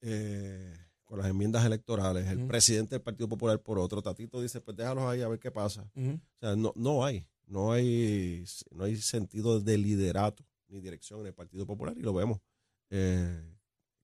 eh, 0.02 0.74
con 1.04 1.20
las 1.20 1.28
enmiendas 1.28 1.64
electorales, 1.66 2.26
el 2.28 2.48
presidente 2.48 2.96
del 2.96 3.02
Partido 3.04 3.28
Popular 3.30 3.62
por 3.62 3.78
otro. 3.78 4.02
Tatito 4.02 4.42
dice, 4.42 4.62
pues 4.62 4.76
déjalos 4.76 5.04
ahí 5.04 5.22
a 5.22 5.28
ver 5.28 5.40
qué 5.40 5.52
pasa. 5.52 5.92
O 6.16 6.40
sea, 6.40 6.56
no, 6.56 6.74
no 6.76 7.06
hay, 7.06 7.28
no 7.46 7.72
hay, 7.72 8.44
no 8.72 8.86
hay 8.86 8.96
sentido 8.98 9.60
de 9.60 9.78
liderato 9.78 10.44
ni 10.70 10.80
dirección 10.80 11.20
en 11.20 11.28
el 11.28 11.34
Partido 11.36 11.68
Popular 11.68 11.96
y 11.98 12.02
lo 12.02 12.14
vemos 12.14 12.40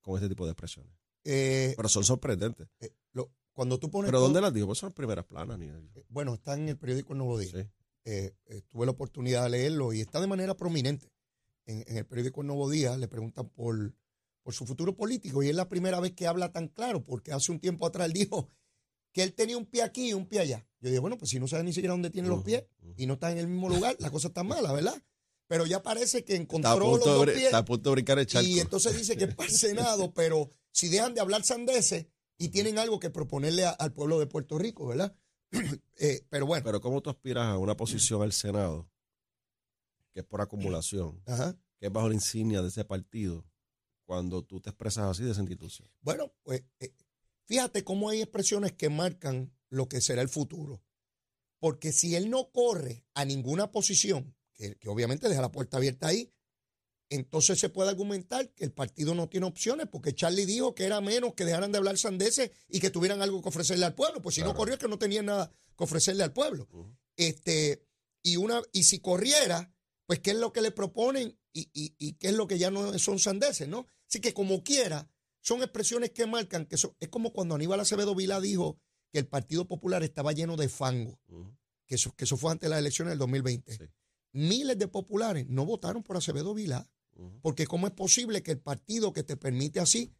con 0.01 0.15
este 0.15 0.29
tipo 0.29 0.45
de 0.45 0.51
expresiones. 0.51 0.91
Eh, 1.23 1.73
Pero 1.75 1.89
son 1.89 2.03
sorprendentes. 2.03 2.67
eh, 2.79 2.91
lo- 3.13 3.31
cuando 3.53 3.77
tú 3.79 3.89
pones. 3.91 4.07
¿Pero 4.09 4.19
todo- 4.19 4.27
dónde 4.27 4.41
las 4.41 4.53
digo? 4.53 4.67
Pues 4.67 4.79
son 4.79 4.91
primeras 4.93 5.25
planas. 5.25 5.57
Ni, 5.59 5.67
eh, 5.67 6.05
Bueno, 6.09 6.33
está 6.33 6.53
en 6.55 6.69
el 6.69 6.77
periódico 6.77 7.13
El 7.13 7.19
Nuevo 7.19 7.37
Día. 7.37 7.51
sí. 7.51 7.67
eh, 8.03 8.33
tuve 8.67 8.85
la 8.87 8.93
oportunidad 8.93 9.43
de 9.43 9.49
leerlo 9.51 9.93
y 9.93 10.01
está 10.01 10.19
de 10.19 10.25
manera 10.27 10.57
prominente. 10.57 11.11
En, 11.67 11.83
en 11.87 11.97
el 11.97 12.05
periódico 12.07 12.41
El 12.41 12.47
Nuevo 12.47 12.67
Día 12.69 12.97
le 12.97 13.07
preguntan 13.07 13.47
por, 13.49 13.93
por 14.41 14.53
su 14.55 14.65
futuro 14.65 14.95
político 14.95 15.43
y 15.43 15.49
es 15.49 15.55
la 15.55 15.69
primera 15.69 15.99
vez 15.99 16.13
que 16.13 16.25
habla 16.25 16.51
tan 16.51 16.67
claro, 16.67 17.03
porque 17.03 17.31
hace 17.31 17.51
un 17.51 17.59
tiempo 17.59 17.85
atrás 17.85 18.07
él 18.07 18.13
dijo 18.13 18.49
que 19.13 19.21
él 19.21 19.33
tenía 19.35 19.55
un 19.57 19.67
pie 19.67 19.83
aquí 19.83 20.09
y 20.09 20.13
un 20.13 20.25
pie 20.25 20.39
allá. 20.39 20.65
Yo 20.79 20.89
dije, 20.89 20.99
bueno, 20.99 21.15
pues 21.19 21.29
si 21.29 21.39
no 21.39 21.47
sabe 21.47 21.63
ni 21.63 21.73
siquiera 21.73 21.93
dónde 21.93 22.09
tiene 22.09 22.27
los 22.27 22.43
pies 22.43 22.63
y 22.97 23.05
no 23.05 23.13
está 23.13 23.31
en 23.31 23.37
el 23.37 23.47
mismo 23.47 23.69
lugar, 23.69 23.95
la 23.99 24.09
cosa 24.09 24.29
está 24.29 24.41
mala, 24.43 24.73
¿verdad? 24.73 24.99
Pero 25.47 25.67
ya 25.67 25.83
parece 25.83 26.23
que 26.23 26.33
Está 26.33 26.39
a, 26.39 26.41
encontró 26.41 26.79
los 26.79 26.89
punto 27.01 27.09
de, 27.11 27.15
dos 27.17 27.25
pies 27.35 27.45
está 27.45 27.57
a 27.59 27.65
punto 27.65 27.89
de 27.91 27.93
brincar 27.93 28.17
el 28.17 28.25
charco. 28.25 28.47
y 28.49 28.59
entonces 28.59 28.97
dice 28.97 29.15
que 29.15 29.25
es 29.25 29.35
para 29.35 29.47
el 29.49 29.55
Senado, 29.55 30.11
pero 30.13 30.49
si 30.71 30.89
dejan 30.89 31.13
de 31.13 31.21
hablar 31.21 31.43
sandeces 31.43 32.07
y 32.37 32.49
tienen 32.49 32.79
algo 32.79 32.99
que 32.99 33.09
proponerle 33.09 33.65
a- 33.65 33.71
al 33.71 33.93
pueblo 33.93 34.19
de 34.19 34.27
Puerto 34.27 34.57
Rico, 34.57 34.87
¿verdad? 34.87 35.15
Eh, 36.03 36.25
pero 36.29 36.47
bueno, 36.47 36.63
Pero 36.63 36.81
¿cómo 36.81 37.01
tú 37.01 37.09
aspiras 37.11 37.45
a 37.45 37.57
una 37.59 37.77
posición 37.77 38.23
al 38.23 38.31
Senado 38.33 38.89
que 40.13 40.21
es 40.21 40.25
por 40.25 40.41
acumulación, 40.41 41.21
ajá. 41.27 41.55
que 41.77 41.85
es 41.87 41.91
bajo 41.91 42.09
la 42.09 42.15
insignia 42.15 42.61
de 42.63 42.69
ese 42.69 42.83
partido, 42.85 43.45
cuando 44.05 44.43
tú 44.43 44.59
te 44.59 44.69
expresas 44.71 45.05
así 45.05 45.23
de 45.23 45.31
esa 45.31 45.41
institución? 45.41 45.87
Bueno, 46.01 46.33
pues 46.43 46.63
eh, 46.79 46.93
fíjate 47.45 47.83
cómo 47.83 48.09
hay 48.09 48.21
expresiones 48.21 48.73
que 48.73 48.89
marcan 48.89 49.53
lo 49.69 49.87
que 49.87 50.01
será 50.01 50.21
el 50.23 50.29
futuro. 50.29 50.83
Porque 51.59 51.91
si 51.91 52.15
él 52.15 52.29
no 52.31 52.49
corre 52.51 53.05
a 53.13 53.23
ninguna 53.23 53.69
posición, 53.71 54.35
que, 54.53 54.75
que 54.77 54.89
obviamente 54.89 55.29
deja 55.29 55.41
la 55.41 55.51
puerta 55.51 55.77
abierta 55.77 56.07
ahí, 56.07 56.33
entonces 57.11 57.59
se 57.59 57.69
puede 57.69 57.89
argumentar 57.89 58.49
que 58.53 58.63
el 58.63 58.71
partido 58.71 59.13
no 59.13 59.29
tiene 59.29 59.45
opciones, 59.45 59.87
porque 59.91 60.15
Charlie 60.15 60.45
dijo 60.45 60.73
que 60.73 60.85
era 60.85 60.99
menos 61.01 61.33
que 61.35 61.45
dejaran 61.45 61.71
de 61.71 61.77
hablar 61.77 61.97
sandeces 61.97 62.51
y 62.69 62.79
que 62.79 62.89
tuvieran 62.89 63.21
algo 63.21 63.41
que 63.41 63.49
ofrecerle 63.49 63.85
al 63.85 63.93
pueblo. 63.95 64.21
Pues 64.21 64.35
si 64.35 64.41
no 64.41 64.55
corrió 64.55 64.73
es 64.75 64.79
que 64.79 64.87
no 64.87 64.97
tenía 64.97 65.21
nada 65.21 65.51
que 65.77 65.83
ofrecerle 65.83 66.23
al 66.23 66.33
pueblo. 66.33 66.67
Este, 67.17 67.85
y 68.23 68.37
una, 68.37 68.61
y 68.71 68.83
si 68.83 68.99
corriera, 68.99 69.73
pues 70.05 70.19
qué 70.19 70.31
es 70.31 70.37
lo 70.37 70.51
que 70.53 70.61
le 70.61 70.71
proponen 70.71 71.37
y, 71.53 71.69
y- 71.73 71.95
y 71.99 72.13
qué 72.13 72.29
es 72.29 72.33
lo 72.33 72.47
que 72.47 72.57
ya 72.57 72.71
no 72.71 72.97
son 72.97 73.19
sandeces, 73.19 73.67
¿no? 73.67 73.85
Así 74.07 74.19
que 74.21 74.33
como 74.33 74.63
quiera, 74.63 75.09
son 75.41 75.61
expresiones 75.63 76.11
que 76.11 76.25
marcan 76.25 76.65
que 76.65 76.77
son, 76.77 76.95
es 76.99 77.09
como 77.09 77.33
cuando 77.33 77.55
Aníbal 77.55 77.79
Acevedo 77.79 78.15
Vilá 78.15 78.39
dijo 78.39 78.79
que 79.11 79.19
el 79.19 79.27
Partido 79.27 79.67
Popular 79.67 80.03
estaba 80.03 80.31
lleno 80.31 80.55
de 80.55 80.69
fango, 80.69 81.19
que 81.85 81.95
eso, 81.95 82.13
que 82.15 82.23
eso 82.23 82.37
fue 82.37 82.51
antes 82.51 82.67
de 82.67 82.69
las 82.69 82.79
elecciones 82.79 83.11
del 83.11 83.19
2020. 83.19 83.73
Sí. 83.77 83.83
Miles 84.33 84.77
de 84.77 84.87
populares 84.87 85.45
no 85.49 85.65
votaron 85.65 86.03
por 86.03 86.15
Acevedo 86.15 86.51
Ujú. 86.51 86.61
Porque 87.41 87.65
cómo 87.67 87.87
es 87.87 87.93
posible 87.93 88.43
que 88.43 88.51
el 88.51 88.59
partido 88.59 89.13
que 89.13 89.23
te 89.23 89.37
permite 89.37 89.79
así 89.79 90.11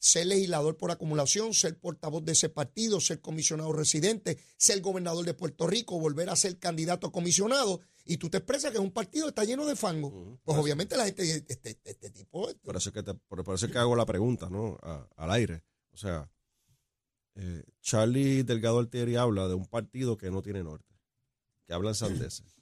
ser 0.00 0.26
legislador 0.28 0.76
por 0.76 0.90
acumulación, 0.92 1.54
ser 1.54 1.76
portavoz 1.78 2.24
de 2.24 2.32
ese 2.32 2.48
partido, 2.48 3.00
ser 3.00 3.20
comisionado 3.20 3.72
residente, 3.72 4.38
ser 4.56 4.80
gobernador 4.80 5.24
de 5.26 5.34
Puerto 5.34 5.66
Rico, 5.66 5.98
volver 5.98 6.30
a 6.30 6.36
ser 6.36 6.58
candidato 6.58 7.08
a 7.08 7.12
comisionado, 7.12 7.80
y 8.04 8.16
tú 8.18 8.30
te 8.30 8.36
expresas 8.38 8.70
que 8.70 8.78
es 8.78 8.82
un 8.84 8.92
partido 8.92 9.24
que 9.26 9.30
está 9.30 9.44
lleno 9.44 9.66
de 9.66 9.74
fango. 9.74 10.38
Pues 10.44 10.56
obviamente 10.56 10.96
la 10.96 11.04
gente 11.06 11.22
dice, 11.24 11.44
este, 11.48 11.70
este- 11.70 11.90
este 11.90 12.10
tipo... 12.10 12.48
Por 12.62 12.76
eso 12.76 12.90
es 12.90 12.94
que, 12.94 13.02
te- 13.02 13.14
por, 13.14 13.42
por 13.42 13.54
eso 13.56 13.66
es 13.66 13.72
que 13.72 13.78
hago 13.78 13.96
la 13.96 14.06
pregunta, 14.06 14.48
¿no? 14.48 14.78
A- 14.82 15.08
al 15.16 15.30
aire. 15.32 15.64
O 15.90 15.96
sea, 15.96 16.30
eh, 17.34 17.64
Charlie 17.80 18.42
Delgado 18.44 18.78
Altieri 18.78 19.16
habla 19.16 19.48
de 19.48 19.54
un 19.54 19.66
partido 19.66 20.16
que 20.16 20.30
no 20.30 20.42
tiene 20.42 20.62
norte, 20.62 20.94
que 21.66 21.72
hablan 21.72 21.94
sandeces, 21.94 22.56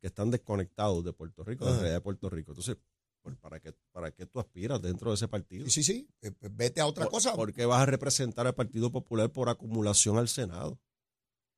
que 0.00 0.06
están 0.06 0.30
desconectados 0.30 1.02
de 1.04 1.12
Puerto 1.14 1.44
Rico, 1.44 1.64
de 1.64 1.70
la 1.70 1.76
realidad 1.78 1.96
de 1.98 2.02
Puerto 2.02 2.28
Rico. 2.30 2.52
Entonces, 2.52 2.76
¿por- 2.76 2.93
¿para 3.40 3.60
qué, 3.60 3.72
¿para 3.92 4.10
qué 4.10 4.26
tú 4.26 4.38
aspiras 4.38 4.80
dentro 4.82 5.10
de 5.10 5.16
ese 5.16 5.28
partido? 5.28 5.64
Sí, 5.66 5.82
sí, 5.82 5.92
sí, 5.92 6.08
eh, 6.22 6.30
pues 6.30 6.54
vete 6.54 6.80
a 6.80 6.86
otra 6.86 7.04
¿Por, 7.04 7.12
cosa. 7.12 7.34
por 7.34 7.52
qué 7.52 7.64
vas 7.64 7.82
a 7.82 7.86
representar 7.86 8.46
al 8.46 8.54
Partido 8.54 8.90
Popular 8.90 9.30
por 9.32 9.48
acumulación 9.48 10.18
al 10.18 10.28
Senado? 10.28 10.78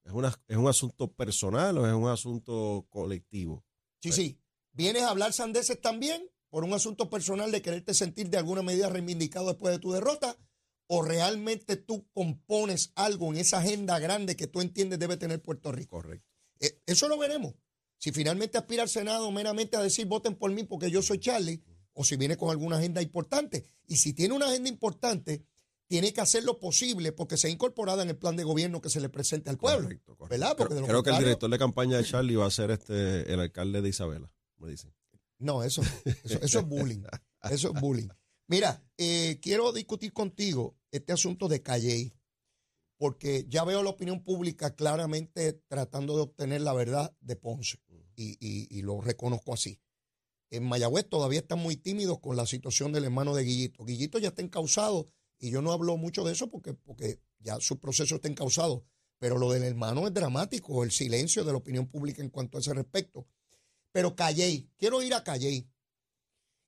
¿Es, 0.05 0.13
una, 0.13 0.33
¿Es 0.47 0.57
un 0.57 0.69
asunto 0.69 1.13
personal 1.13 1.79
o 1.79 1.87
es 1.87 1.93
un 1.93 2.09
asunto 2.09 2.87
colectivo? 2.89 3.65
Sí, 4.01 4.13
sí. 4.13 4.41
Vienes 4.73 5.03
a 5.03 5.11
hablar 5.11 5.33
sandeces 5.33 5.81
también 5.81 6.31
por 6.49 6.65
un 6.65 6.73
asunto 6.73 7.11
personal 7.11 7.51
de 7.51 7.63
quererte 7.63 7.95
sentir 7.95 8.31
de 8.31 8.39
alguna 8.39 8.63
medida 8.63 8.89
reivindicado 8.89 9.49
después 9.49 9.75
de 9.75 9.81
tu 9.81 9.93
derrota, 9.93 10.39
o 10.87 11.03
realmente 11.03 11.77
tú 11.77 12.07
compones 12.13 12.93
algo 12.95 13.33
en 13.33 13.39
esa 13.41 13.59
agenda 13.59 13.99
grande 13.99 14.37
que 14.37 14.47
tú 14.47 14.61
entiendes 14.61 14.99
debe 14.99 15.17
tener 15.17 15.43
Puerto 15.43 15.73
Rico. 15.73 15.97
Correcto. 15.97 16.31
Eh, 16.61 16.81
eso 16.87 17.09
lo 17.09 17.19
veremos. 17.19 17.55
Si 17.99 18.13
finalmente 18.13 18.59
aspira 18.59 18.83
al 18.83 18.89
Senado 18.89 19.31
meramente 19.31 19.77
a 19.77 19.83
decir 19.83 20.07
voten 20.07 20.35
por 20.35 20.51
mí 20.53 20.65
porque 20.65 20.91
yo 20.91 21.03
soy 21.03 21.19
Charlie, 21.19 21.63
o 21.93 22.05
si 22.05 22.17
viene 22.17 22.37
con 22.37 22.51
alguna 22.51 22.77
agenda 22.77 23.01
importante. 23.01 23.67
Y 23.87 23.97
si 23.97 24.13
tiene 24.13 24.35
una 24.35 24.47
agenda 24.47 24.69
importante, 24.69 25.47
tiene 25.87 26.13
que 26.13 26.21
hacer 26.21 26.45
lo 26.45 26.59
posible 26.59 27.13
porque 27.13 27.37
sea 27.37 27.51
incorporada 27.51 28.03
en 28.03 28.11
el 28.11 28.17
plan 28.17 28.37
de 28.37 28.45
gobierno 28.45 28.81
que 28.81 28.91
se 28.91 29.01
le 29.01 29.09
presente 29.09 29.51
al 29.51 29.57
pueblo. 29.57 29.85
Correcto, 29.85 30.17
correcto. 30.17 30.29
¿Verdad? 30.29 30.57
Porque 30.57 30.75
de 30.75 30.83
creo 30.83 31.03
que 31.03 31.11
el 31.11 31.19
director 31.19 31.49
de 31.49 31.59
campaña 31.59 31.97
de 31.97 32.05
Charlie 32.05 32.37
va 32.37 32.47
a 32.47 32.51
ser 32.51 32.71
este 32.71 33.33
el 33.33 33.41
alcalde 33.41 33.81
de 33.81 33.89
Isabela, 33.89 34.31
me 34.59 34.69
dicen. 34.69 34.93
No, 35.39 35.63
eso, 35.63 35.83
eso, 36.25 36.39
eso 36.43 36.59
es 36.61 36.67
bullying. 36.67 37.03
Eso 37.51 37.73
es 37.73 37.81
bullying. 37.81 38.09
Mira, 38.49 38.83
eh, 38.97 39.39
quiero 39.43 39.73
discutir 39.73 40.13
contigo 40.13 40.77
este 40.91 41.13
asunto 41.13 41.49
de 41.49 41.63
Calley, 41.63 42.13
porque 42.97 43.45
ya 43.49 43.65
veo 43.65 43.83
la 43.83 43.91
opinión 43.91 44.23
pública 44.23 44.75
claramente 44.75 45.53
tratando 45.69 46.17
de 46.17 46.23
obtener 46.23 46.61
la 46.61 46.73
verdad 46.73 47.17
de 47.21 47.37
Ponce, 47.37 47.79
y, 48.17 48.37
y- 48.41 48.67
y 48.79 48.83
lo 48.83 49.01
reconozco 49.01 49.53
así. 49.55 49.79
En 50.51 50.65
Mayagüez 50.65 51.09
todavía 51.09 51.41
están 51.41 51.59
muy 51.59 51.77
tímidos 51.77 52.21
con 52.21 52.37
la 52.37 52.47
situación 52.47 52.93
del 52.93 53.05
hermano 53.05 53.35
de 53.35 53.45
Guillito. 53.45 53.85
Guillito 53.85 54.19
ya 54.19 54.29
está 54.29 54.43
encausado, 54.43 55.07
y 55.39 55.51
yo 55.51 55.61
no 55.63 55.73
hablo 55.73 55.97
mucho 55.97 56.25
de 56.25 56.33
eso 56.33 56.49
porque, 56.49 56.73
porque 56.75 57.21
ya 57.41 57.59
su 57.61 57.79
proceso 57.79 58.17
está 58.17 58.29
encausado, 58.29 58.85
pero 59.19 59.39
lo 59.39 59.51
del 59.53 59.65
hermano 59.65 60.07
es 60.07 60.15
dramático, 60.15 60.83
el 60.85 60.91
silencio 60.93 61.45
de 61.45 61.53
la 61.53 61.59
opinión 61.59 61.87
pública 61.89 62.23
en 62.23 62.31
cuanto 62.31 62.57
a 62.59 62.61
ese 62.61 62.73
respecto. 62.75 63.27
Pero 63.93 64.15
Calley, 64.15 64.71
quiero 64.77 65.03
ir 65.03 65.15
a 65.15 65.25
Calley. 65.25 65.69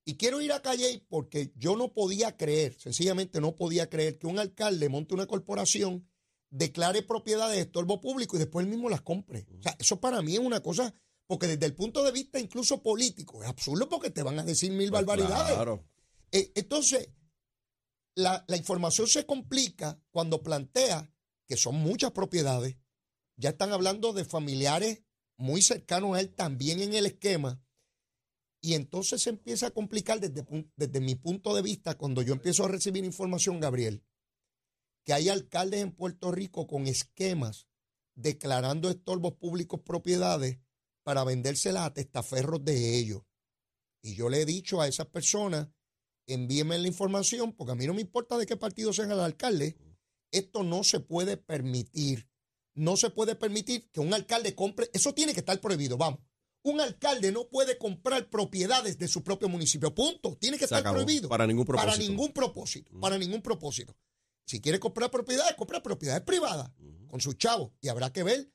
Y 0.05 0.17
quiero 0.17 0.41
ir 0.41 0.53
a 0.53 0.63
Calley 0.63 1.05
porque 1.09 1.53
yo 1.57 1.77
no 1.77 1.93
podía 1.93 2.37
creer, 2.37 2.75
sencillamente 2.81 3.41
no 3.41 3.55
podía 3.55 3.91
creer 3.91 4.19
que 4.19 4.27
un 4.27 4.39
alcalde 4.39 4.89
monte 4.89 5.13
una 5.15 5.27
corporación, 5.27 6.09
declare 6.51 7.03
propiedades 7.03 7.57
de 7.57 7.63
estorbo 7.63 8.01
público 8.01 8.37
y 8.37 8.39
después 8.39 8.65
él 8.65 8.71
mismo 8.71 8.89
las 8.89 9.03
compre. 9.03 9.47
O 9.59 9.63
sea, 9.63 9.77
eso 9.79 10.01
para 10.01 10.23
mí 10.23 10.33
es 10.33 10.39
una 10.41 10.61
cosa, 10.63 10.95
porque 11.29 11.47
desde 11.47 11.67
el 11.67 11.75
punto 11.75 12.03
de 12.03 12.11
vista 12.11 12.41
incluso 12.41 12.83
político, 12.83 13.43
es 13.43 13.49
absurdo 13.49 13.89
porque 13.89 14.11
te 14.11 14.25
van 14.25 14.39
a 14.39 14.45
decir 14.45 14.73
mil 14.73 14.91
Pues 14.91 15.05
barbaridades. 15.05 15.55
Claro. 15.55 15.85
Eh, 16.33 16.51
entonces, 16.57 17.11
la, 18.17 18.45
la 18.49 18.57
información 18.57 19.07
se 19.07 19.27
complica 19.27 20.03
cuando 20.11 20.43
plantea 20.43 21.13
que 21.47 21.57
son 21.57 21.77
muchas 21.77 22.13
propiedades. 22.13 22.77
Ya 23.37 23.51
están 23.51 23.73
hablando 23.73 24.13
de 24.13 24.25
familiares 24.25 25.05
muy 25.37 25.63
cercanos 25.63 26.17
a 26.17 26.21
él 26.21 26.35
también 26.35 26.81
en 26.81 26.95
el 26.95 27.07
esquema. 27.07 27.63
Y 28.61 28.75
entonces 28.75 29.23
se 29.23 29.31
empieza 29.31 29.69
a 29.69 29.71
complicar 29.71 30.19
desde, 30.21 30.45
desde 30.77 31.01
mi 31.01 31.15
punto 31.15 31.55
de 31.55 31.63
vista 31.63 31.97
cuando 31.97 32.23
yo 32.23 32.33
empiezo 32.33 32.65
a 32.65 32.69
recibir 32.69 33.05
información, 33.05 33.61
Gabriel, 33.61 34.03
que 35.05 35.13
hay 35.13 35.29
alcaldes 35.29 35.83
en 35.83 35.93
Puerto 35.93 36.33
Rico 36.33 36.67
con 36.67 36.87
esquemas 36.87 37.69
declarando 38.15 38.91
estorbos 38.91 39.35
públicos 39.35 39.81
propiedades 39.81 40.59
para 41.09 41.25
vendérselas 41.25 41.87
a 41.87 41.95
testaferros 41.95 42.63
de 42.67 42.99
ellos. 42.99 43.23
Y 44.03 44.15
yo 44.15 44.29
le 44.29 44.43
he 44.43 44.45
dicho 44.45 44.83
a 44.83 44.89
esas 44.89 45.07
personas, 45.07 45.67
envíenme 46.27 46.77
la 46.79 46.87
información, 46.87 47.55
porque 47.55 47.73
a 47.73 47.75
mí 47.75 47.87
no 47.87 47.95
me 47.95 48.03
importa 48.03 48.37
de 48.37 48.45
qué 48.45 48.59
partido 48.59 48.93
sea 48.93 49.07
el 49.07 49.19
alcalde, 49.19 49.79
esto 50.31 50.65
no 50.65 50.85
se 50.85 51.01
puede 51.01 51.39
permitir. 51.39 52.29
No 52.75 52.99
se 52.99 53.09
puede 53.09 53.37
permitir 53.37 53.91
que 53.91 54.01
un 54.01 54.13
alcalde 54.13 54.55
compre, 54.55 54.91
eso 54.93 55.15
tiene 55.15 55.33
que 55.33 55.41
estar 55.41 55.59
prohibido, 55.63 55.97
vamos. 55.97 56.21
Un 56.63 56.79
alcalde 56.79 57.33
no 57.33 57.49
puede 57.49 57.79
comprar 57.79 58.29
propiedades 58.29 58.99
de 58.99 59.09
su 59.09 59.25
propio 59.25 59.49
municipio, 59.49 59.95
punto. 59.95 60.37
Tiene 60.37 60.59
que 60.59 60.67
Se 60.67 60.75
estar 60.75 60.81
acabó. 60.81 60.97
prohibido. 60.97 61.31
Para 61.31 61.47
ningún 61.47 61.65
propósito. 61.65 61.91
Para 61.91 62.07
ningún 62.07 62.33
propósito, 62.35 63.01
para 63.01 63.17
ningún 63.17 63.41
propósito. 63.41 63.97
Si 64.45 64.61
quiere 64.61 64.79
comprar 64.79 65.11
propiedades, 65.11 65.55
compra 65.57 65.83
propiedades 65.83 66.23
privadas 66.25 66.71
con 67.07 67.19
sus 67.23 67.39
chavos. 67.39 67.73
Y 67.81 67.89
habrá 67.89 68.13
que 68.13 68.25
ver, 68.25 68.53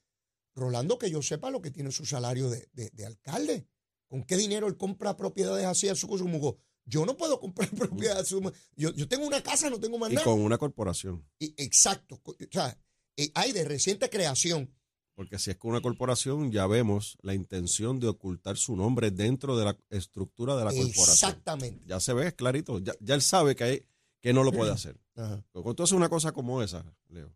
Rolando, 0.55 0.97
que 0.99 1.09
yo 1.09 1.21
sepa 1.21 1.49
lo 1.49 1.61
que 1.61 1.71
tiene 1.71 1.91
su 1.91 2.05
salario 2.05 2.49
de, 2.49 2.67
de- 2.73 2.89
de 2.91 3.05
alcalde. 3.05 3.67
¿Con 4.07 4.23
qué 4.23 4.37
dinero 4.37 4.67
él 4.67 4.77
compra 4.77 5.17
propiedades 5.17 5.65
así 5.65 5.89
a 5.89 5.95
su 5.95 6.07
consumo? 6.07 6.57
Yo 6.85 7.05
no 7.05 7.17
puedo 7.17 7.39
comprar 7.39 7.69
propiedades. 7.75 8.29
Yo, 8.75 8.91
yo 8.93 9.07
tengo 9.07 9.25
una 9.25 9.41
casa, 9.41 9.69
no 9.69 9.79
tengo 9.79 9.97
más 9.97 10.11
Y 10.11 10.15
nada. 10.15 10.25
con 10.25 10.39
una 10.41 10.57
corporación. 10.57 11.25
Y- 11.39 11.53
exacto. 11.57 12.21
O 12.23 12.35
sea, 12.51 12.77
eh, 13.17 13.31
hay 13.33 13.51
de 13.51 13.63
reciente 13.63 14.09
creación. 14.09 14.71
Porque 15.15 15.37
si 15.37 15.51
es 15.51 15.57
con 15.57 15.71
una 15.71 15.81
corporación, 15.81 16.51
ya 16.51 16.65
vemos 16.65 17.17
la 17.21 17.35
intención 17.35 17.99
de 17.99 18.07
ocultar 18.07 18.57
su 18.57 18.75
nombre 18.75 19.11
dentro 19.11 19.55
de 19.55 19.65
la 19.65 19.77
estructura 19.91 20.55
de 20.55 20.65
la 20.65 20.71
corporación. 20.71 21.09
Exactamente. 21.13 21.83
Ya 21.87 21.99
se 21.99 22.13
ve, 22.13 22.27
es 22.27 22.33
clarito. 22.33 22.79
Ya, 22.79 22.93
ya 22.99 23.13
él 23.15 23.21
sabe 23.21 23.55
que, 23.55 23.63
hay, 23.63 23.85
que 24.21 24.33
no 24.33 24.43
lo 24.43 24.51
puede 24.51 24.71
hacer. 24.73 24.99
Ajá. 25.15 25.43
Haces 25.53 25.91
una 25.91 26.09
cosa 26.09 26.31
como 26.31 26.63
esa, 26.63 26.83
Leo, 27.09 27.31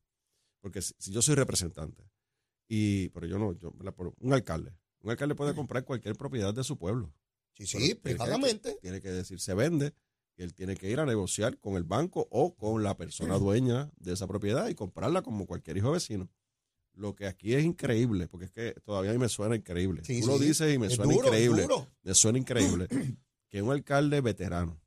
porque 0.60 0.82
si, 0.82 0.94
si 0.98 1.12
yo 1.12 1.22
soy 1.22 1.36
representante, 1.36 2.04
y 2.68 3.10
pero 3.10 3.26
yo 3.28 3.38
no, 3.40 3.54
yo, 3.54 3.72
un 4.20 4.34
alcalde, 4.34 4.74
un 5.02 5.12
alcalde 5.12 5.36
puede 5.36 5.56
comprar 5.56 5.84
cualquier 5.86 6.16
propiedad 6.16 6.54
de 6.54 6.64
su 6.64 6.78
pueblo. 6.78 7.14
Sí, 7.54 7.66
sí, 7.66 7.96
privadamente. 7.96 8.78
Tiene 8.82 9.02
que 9.02 9.10
decir 9.10 9.40
se 9.40 9.54
vende, 9.56 9.94
y 10.36 10.44
él 10.44 10.54
tiene 10.54 10.76
que 10.76 10.90
ir 10.90 11.00
a 11.00 11.06
negociar 11.06 11.58
con 11.60 11.76
el 11.76 11.84
banco 11.84 12.28
o 12.30 12.56
con 12.56 12.84
la 12.84 12.96
persona 12.96 13.38
dueña 13.40 13.90
de 13.98 14.14
esa 14.14 14.28
propiedad 14.28 14.68
y 14.70 14.76
comprarla 14.76 15.22
como 15.24 15.48
cualquier 15.48 15.78
hijo 15.78 15.92
vecino. 15.92 16.30
Lo 16.94 17.16
que 17.16 17.26
aquí 17.28 17.54
es 17.54 17.64
increíble, 17.64 18.28
porque 18.28 18.46
es 18.46 18.52
que 18.52 18.74
todavía 18.84 19.12
a 19.12 19.14
mí 19.14 19.20
me 19.20 19.30
suena 19.30 19.56
increíble. 19.56 20.02
Sí, 20.04 20.22
Tú 20.22 20.28
lo 20.28 20.40
dices 20.40 20.74
y 20.74 20.78
me 20.80 20.90
suena 20.90 21.14
duro, 21.14 21.28
increíble. 21.28 21.62
duro. 21.64 21.88
Me 22.04 22.14
suena 22.16 22.38
increíble 22.40 22.88
que 23.50 23.62
un 23.62 23.72
alcalde 23.72 24.20
veterano, 24.22 24.80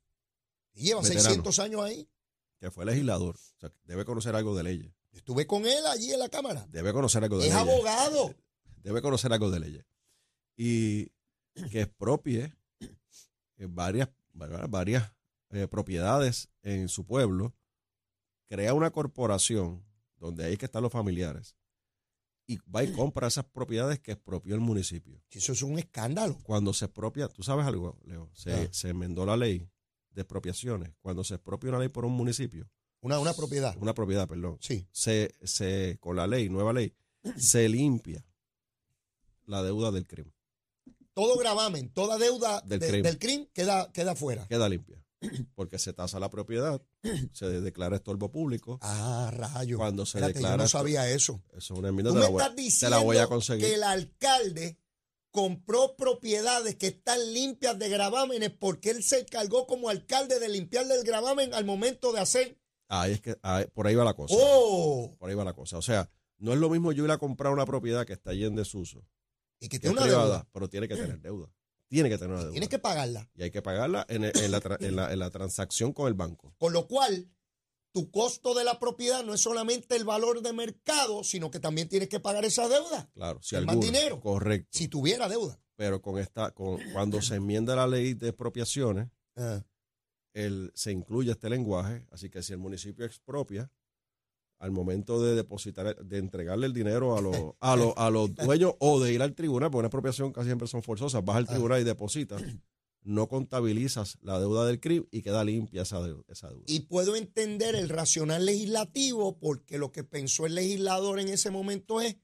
Y 0.73 0.83
lleva 0.87 1.01
Veterano. 1.01 1.23
600 1.23 1.59
años 1.59 1.81
ahí. 1.81 2.07
que 2.59 2.69
fue 2.69 2.85
legislador, 2.85 3.35
o 3.35 3.59
sea, 3.59 3.73
debe 3.85 4.05
conocer 4.05 4.35
algo 4.35 4.55
de 4.55 4.63
leyes. 4.63 4.93
Estuve 5.11 5.45
con 5.47 5.65
él 5.65 5.85
allí 5.87 6.11
en 6.13 6.19
la 6.19 6.29
Cámara. 6.29 6.65
Debe 6.69 6.93
conocer 6.93 7.23
algo 7.23 7.37
de 7.37 7.47
Es 7.47 7.53
leyes. 7.53 7.67
abogado. 7.69 8.33
Debe 8.83 9.01
conocer 9.01 9.31
algo 9.33 9.51
de 9.51 9.59
leyes. 9.59 9.85
Y 10.55 11.05
que 11.69 11.81
expropie 11.81 12.53
varias, 13.57 14.09
varias, 14.33 14.69
varias, 14.69 15.13
eh, 15.49 15.67
propiedades 15.67 16.49
en 16.63 16.87
su 16.89 17.05
pueblo, 17.05 17.53
crea 18.47 18.73
una 18.73 18.91
corporación 18.91 19.85
donde 20.17 20.45
hay 20.45 20.57
que 20.57 20.65
estar 20.65 20.81
los 20.81 20.91
familiares 20.91 21.55
y 22.47 22.57
va 22.73 22.83
y 22.83 22.91
compra 22.91 23.27
esas 23.27 23.45
propiedades 23.45 23.99
que 23.99 24.13
expropió 24.13 24.55
el 24.55 24.61
municipio. 24.61 25.21
Eso 25.29 25.51
es 25.53 25.61
un 25.61 25.77
escándalo. 25.79 26.37
Cuando 26.43 26.73
se 26.73 26.85
expropia, 26.85 27.27
tú 27.27 27.43
sabes 27.43 27.65
algo, 27.65 27.99
Leo, 28.05 28.29
se, 28.33 28.53
Ah. 28.53 28.67
se 28.71 28.89
enmendó 28.89 29.25
la 29.25 29.37
ley 29.37 29.69
de 30.11 30.21
expropiaciones. 30.21 30.93
Cuando 31.01 31.23
se 31.23 31.35
expropia 31.35 31.69
una 31.69 31.79
ley 31.79 31.89
por 31.89 32.05
un 32.05 32.13
municipio, 32.13 32.69
Una, 33.01 33.19
una 33.19 33.33
propiedad. 33.33 33.75
una 33.79 33.93
propiedad, 33.93 34.27
perdón, 34.27 34.57
Sí. 34.61 34.85
se, 34.91 35.33
se, 35.43 35.97
con 35.99 36.15
la 36.15 36.27
ley, 36.27 36.49
nueva 36.49 36.71
ley, 36.73 36.93
se 37.37 37.67
limpia 37.67 38.23
la 39.45 39.63
deuda 39.63 39.91
del 39.91 40.07
crimen. 40.07 40.33
Todo 41.13 41.37
gravamen, 41.37 41.89
toda 41.89 42.17
deuda 42.17 42.61
Del 42.61 42.79
de- 42.79 42.87
crimen. 42.87 43.03
del 43.03 43.19
crimen 43.19 43.49
queda, 43.53 43.91
queda 43.91 44.15
fuera. 44.15 44.47
Queda 44.47 44.69
limpia. 44.69 45.03
Porque 45.55 45.77
se 45.77 45.93
tasa 45.93 46.19
la 46.19 46.29
propiedad, 46.31 46.81
se 47.33 47.45
declara 47.61 47.97
estorbo 47.97 48.31
público. 48.31 48.79
Ah, 48.81 49.29
rayo. 49.31 49.77
Cuando 49.77 50.05
se 50.05 50.17
Espérate, 50.17 50.33
declara 50.39 50.55
yo 50.57 50.63
no 50.63 50.67
sabía 50.69 51.09
eso. 51.11 51.43
Eso 51.49 51.73
es 51.73 51.79
una 51.79 51.89
enmienda, 51.89 52.11
Tú 52.11 52.17
me 52.17 52.25
estás 52.25 52.55
diciendo 52.55 52.97
la 52.97 53.03
voy 53.03 53.17
a 53.17 53.27
que 53.57 53.73
el 53.75 53.83
alcalde 53.83 54.77
compró 55.29 55.95
propiedades 55.95 56.75
que 56.75 56.87
están 56.87 57.33
limpias 57.33 57.77
de 57.77 57.89
gravámenes 57.89 58.49
porque 58.51 58.89
él 58.89 59.03
se 59.03 59.19
encargó 59.19 59.67
como 59.67 59.89
alcalde 59.89 60.39
de 60.39 60.49
limpiarle 60.49 60.95
el 60.95 61.03
gravamen 61.03 61.53
al 61.53 61.65
momento 61.65 62.11
de 62.13 62.19
hacer. 62.19 62.57
Ahí 62.93 63.13
es 63.13 63.21
que, 63.21 63.37
ahí- 63.41 63.65
por 63.73 63.87
ahí 63.87 63.95
va 63.95 64.03
la 64.03 64.13
cosa. 64.13 64.35
¡Oh! 64.37 65.15
Por 65.17 65.29
ahí 65.29 65.35
va 65.35 65.45
la 65.45 65.53
cosa. 65.53 65.77
O 65.77 65.81
sea, 65.81 66.09
no 66.39 66.51
es 66.51 66.59
lo 66.59 66.69
mismo 66.69 66.91
yo 66.91 67.05
ir 67.05 67.11
a 67.11 67.17
comprar 67.17 67.53
una 67.53 67.65
propiedad 67.65 68.05
que 68.05 68.11
está 68.13 68.33
llena 68.33 68.47
en 68.47 68.55
desuso, 68.55 69.05
Y 69.61 69.67
que 69.69 69.69
que 69.69 69.75
es 69.77 69.81
tiene 69.81 69.93
una 69.93 70.01
privada, 70.03 70.25
deuda. 70.25 70.47
pero 70.51 70.67
tiene 70.69 70.87
que 70.89 70.95
tener 70.97 71.19
deuda. 71.21 71.47
Tiene 71.87 72.09
que 72.09 72.17
tener 72.17 72.31
una 72.33 72.39
deuda. 72.41 72.51
Tienes 72.51 72.69
que 72.69 72.79
pagarla. 72.79 73.29
Y 73.35 73.43
hay 73.43 73.51
que 73.51 73.61
pagarla 73.61 74.05
en, 74.09 74.25
el- 74.25 74.37
en 74.37 74.51
la, 74.51 74.59
tra- 74.61 74.77
en 74.83 74.95
la- 74.95 75.11
en 75.13 75.19
la 75.19 75.29
transacción 75.29 75.93
con 75.93 76.07
el 76.07 76.13
banco. 76.15 76.53
Con 76.57 76.73
lo 76.73 76.87
cual, 76.87 77.29
tu 77.93 78.11
costo 78.11 78.53
de 78.53 78.63
la 78.65 78.77
propiedad 78.79 79.23
no 79.23 79.33
es 79.33 79.41
solamente 79.41 79.95
el 79.95 80.03
valor 80.05 80.41
de 80.41 80.51
mercado, 80.53 81.23
sino 81.23 81.49
que 81.51 81.59
también 81.59 81.87
tienes 81.89 82.09
que 82.09 82.19
pagar 82.19 82.43
esa 82.45 82.67
deuda. 82.67 83.09
Claro, 83.13 83.41
si 83.41 83.55
Es 83.55 83.61
más 83.63 83.73
alguna, 83.73 83.85
dinero. 83.91 84.19
Correcto. 84.19 84.67
Si 84.71 84.87
tuviera 84.87 85.29
deuda. 85.29 85.59
Pero 85.77 86.01
con 86.01 86.17
esta, 86.19 86.51
con, 86.51 86.77
cuando 86.93 87.21
se 87.21 87.35
enmienda 87.35 87.75
la 87.75 87.87
ley 87.87 88.13
de 88.15 88.29
expropiaciones, 88.29 89.07
Ah, 89.37 89.63
el, 90.33 90.71
se 90.73 90.91
incluye 90.91 91.31
este 91.31 91.49
lenguaje, 91.49 92.05
así 92.11 92.29
que 92.29 92.41
si 92.43 92.53
el 92.53 92.59
municipio 92.59 93.05
expropia, 93.05 93.71
al 94.59 94.71
momento 94.71 95.21
de 95.21 95.35
depositar, 95.35 95.95
de 95.95 96.17
entregarle 96.19 96.67
el 96.67 96.73
dinero 96.73 97.17
a 97.17 97.21
los, 97.21 97.35
a 97.59 97.75
los, 97.75 97.93
a 97.97 98.09
los 98.09 98.33
dueños 98.35 98.73
o 98.79 98.99
de 98.99 99.13
ir 99.13 99.21
al 99.21 99.33
tribunal, 99.33 99.69
porque 99.69 99.79
una 99.79 99.87
expropiación 99.87 100.31
casi 100.31 100.47
siempre 100.47 100.67
son 100.67 100.83
forzosas, 100.83 101.25
vas 101.25 101.37
al 101.37 101.47
tribunal 101.47 101.81
y 101.81 101.83
depositas, 101.83 102.41
no 103.03 103.27
contabilizas 103.27 104.19
la 104.21 104.39
deuda 104.39 104.65
del 104.65 104.79
CRIM 104.79 105.07
y 105.11 105.23
queda 105.23 105.43
limpia 105.43 105.81
esa 105.81 106.01
deuda. 106.01 106.23
Esa 106.27 106.49
deuda. 106.49 106.65
Y 106.67 106.81
puedo 106.81 107.15
entender 107.15 107.75
el 107.75 107.89
racional 107.89 108.45
legislativo 108.45 109.39
porque 109.39 109.79
lo 109.79 109.91
que 109.91 110.03
pensó 110.03 110.45
el 110.45 110.55
legislador 110.55 111.19
en 111.19 111.29
ese 111.29 111.49
momento 111.49 111.99
es 111.99 112.17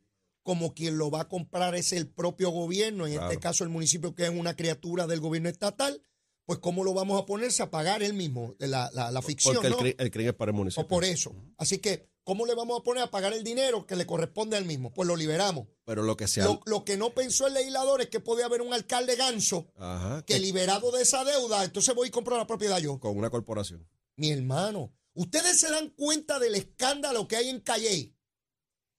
como 0.43 0.74
quien 0.74 0.98
lo 0.98 1.12
va 1.12 1.22
a 1.22 1.28
comprar 1.28 1.76
es 1.76 1.91
el 1.91 2.08
propio 2.08 2.52
gobierno, 2.52 3.06
en 3.06 3.22
este 3.22 3.38
caso 3.38 3.65
el 3.65 3.70
municipio 3.70 4.15
que 4.15 4.24
es 4.24 4.30
una 4.30 4.56
criatura 4.56 5.06
del 5.06 5.20
gobierno 5.20 5.50
estatal, 5.50 6.02
pues 6.48 6.60
cómo 6.60 6.84
lo 6.86 6.94
vamos 6.94 7.22
a 7.22 7.26
ponerse 7.26 7.62
a 7.62 7.70
pagar 7.70 8.02
él 8.02 8.14
mismo, 8.14 8.56
la, 8.58 8.90
la, 8.94 9.12
la 9.12 9.22
ficción, 9.22 9.54
Porque 9.56 9.68
el, 9.68 9.74
¿no? 9.74 10.04
El 10.04 10.12
CRIM 10.12 10.30
es 10.30 10.34
para 10.34 10.52
el 10.52 10.56
municipio. 10.58 10.86
O 10.86 10.88
por 10.88 11.04
eso. 11.04 11.36
Así 11.58 11.80
que, 11.80 12.10
¿cómo 12.24 12.46
le 12.46 12.56
vamos 12.56 12.80
a 12.80 12.84
poner 12.84 13.04
a 13.04 13.12
pagar 13.12 13.34
el 13.34 13.44
dinero 13.44 13.86
que 13.86 13.98
le 13.98 14.06
corresponde 14.06 14.56
al 14.56 14.64
mismo? 14.64 14.94
Pues 14.94 15.06
lo 15.10 15.18
liberamos. 15.18 15.68
Pero 15.84 16.04
lo 16.04 16.16
que 16.16 16.26
sea. 16.30 16.46
Lo, 16.46 16.62
lo 16.66 16.86
que 16.86 16.96
no 16.96 17.10
pensó 17.14 17.48
el 17.48 17.54
legislador 17.54 18.00
es 18.00 18.08
que 18.08 18.22
podía 18.22 18.46
haber 18.46 18.62
un 18.62 18.74
alcalde 18.74 19.18
ganso 19.18 19.68
Ajá, 19.76 20.24
que 20.26 20.36
que- 20.36 20.40
liberado 20.40 20.90
de 20.92 21.04
esa 21.04 21.26
deuda, 21.26 21.66
entonces 21.66 21.94
voy 21.94 22.08
y 22.08 22.12
compro 22.12 22.38
la 22.38 22.48
propiedad 22.48 22.80
yo. 22.80 22.98
con 22.98 23.18
una 23.18 23.30
corporación. 23.30 23.86
Mi 24.16 24.32
hermano, 24.32 24.94
ustedes 25.16 25.60
se 25.60 25.70
dan 25.70 25.90
cuenta 25.90 26.40
del 26.40 26.56
escándalo 26.56 27.28
que 27.28 27.36
hay 27.36 27.50
en 27.50 27.60
Calle. 27.60 28.16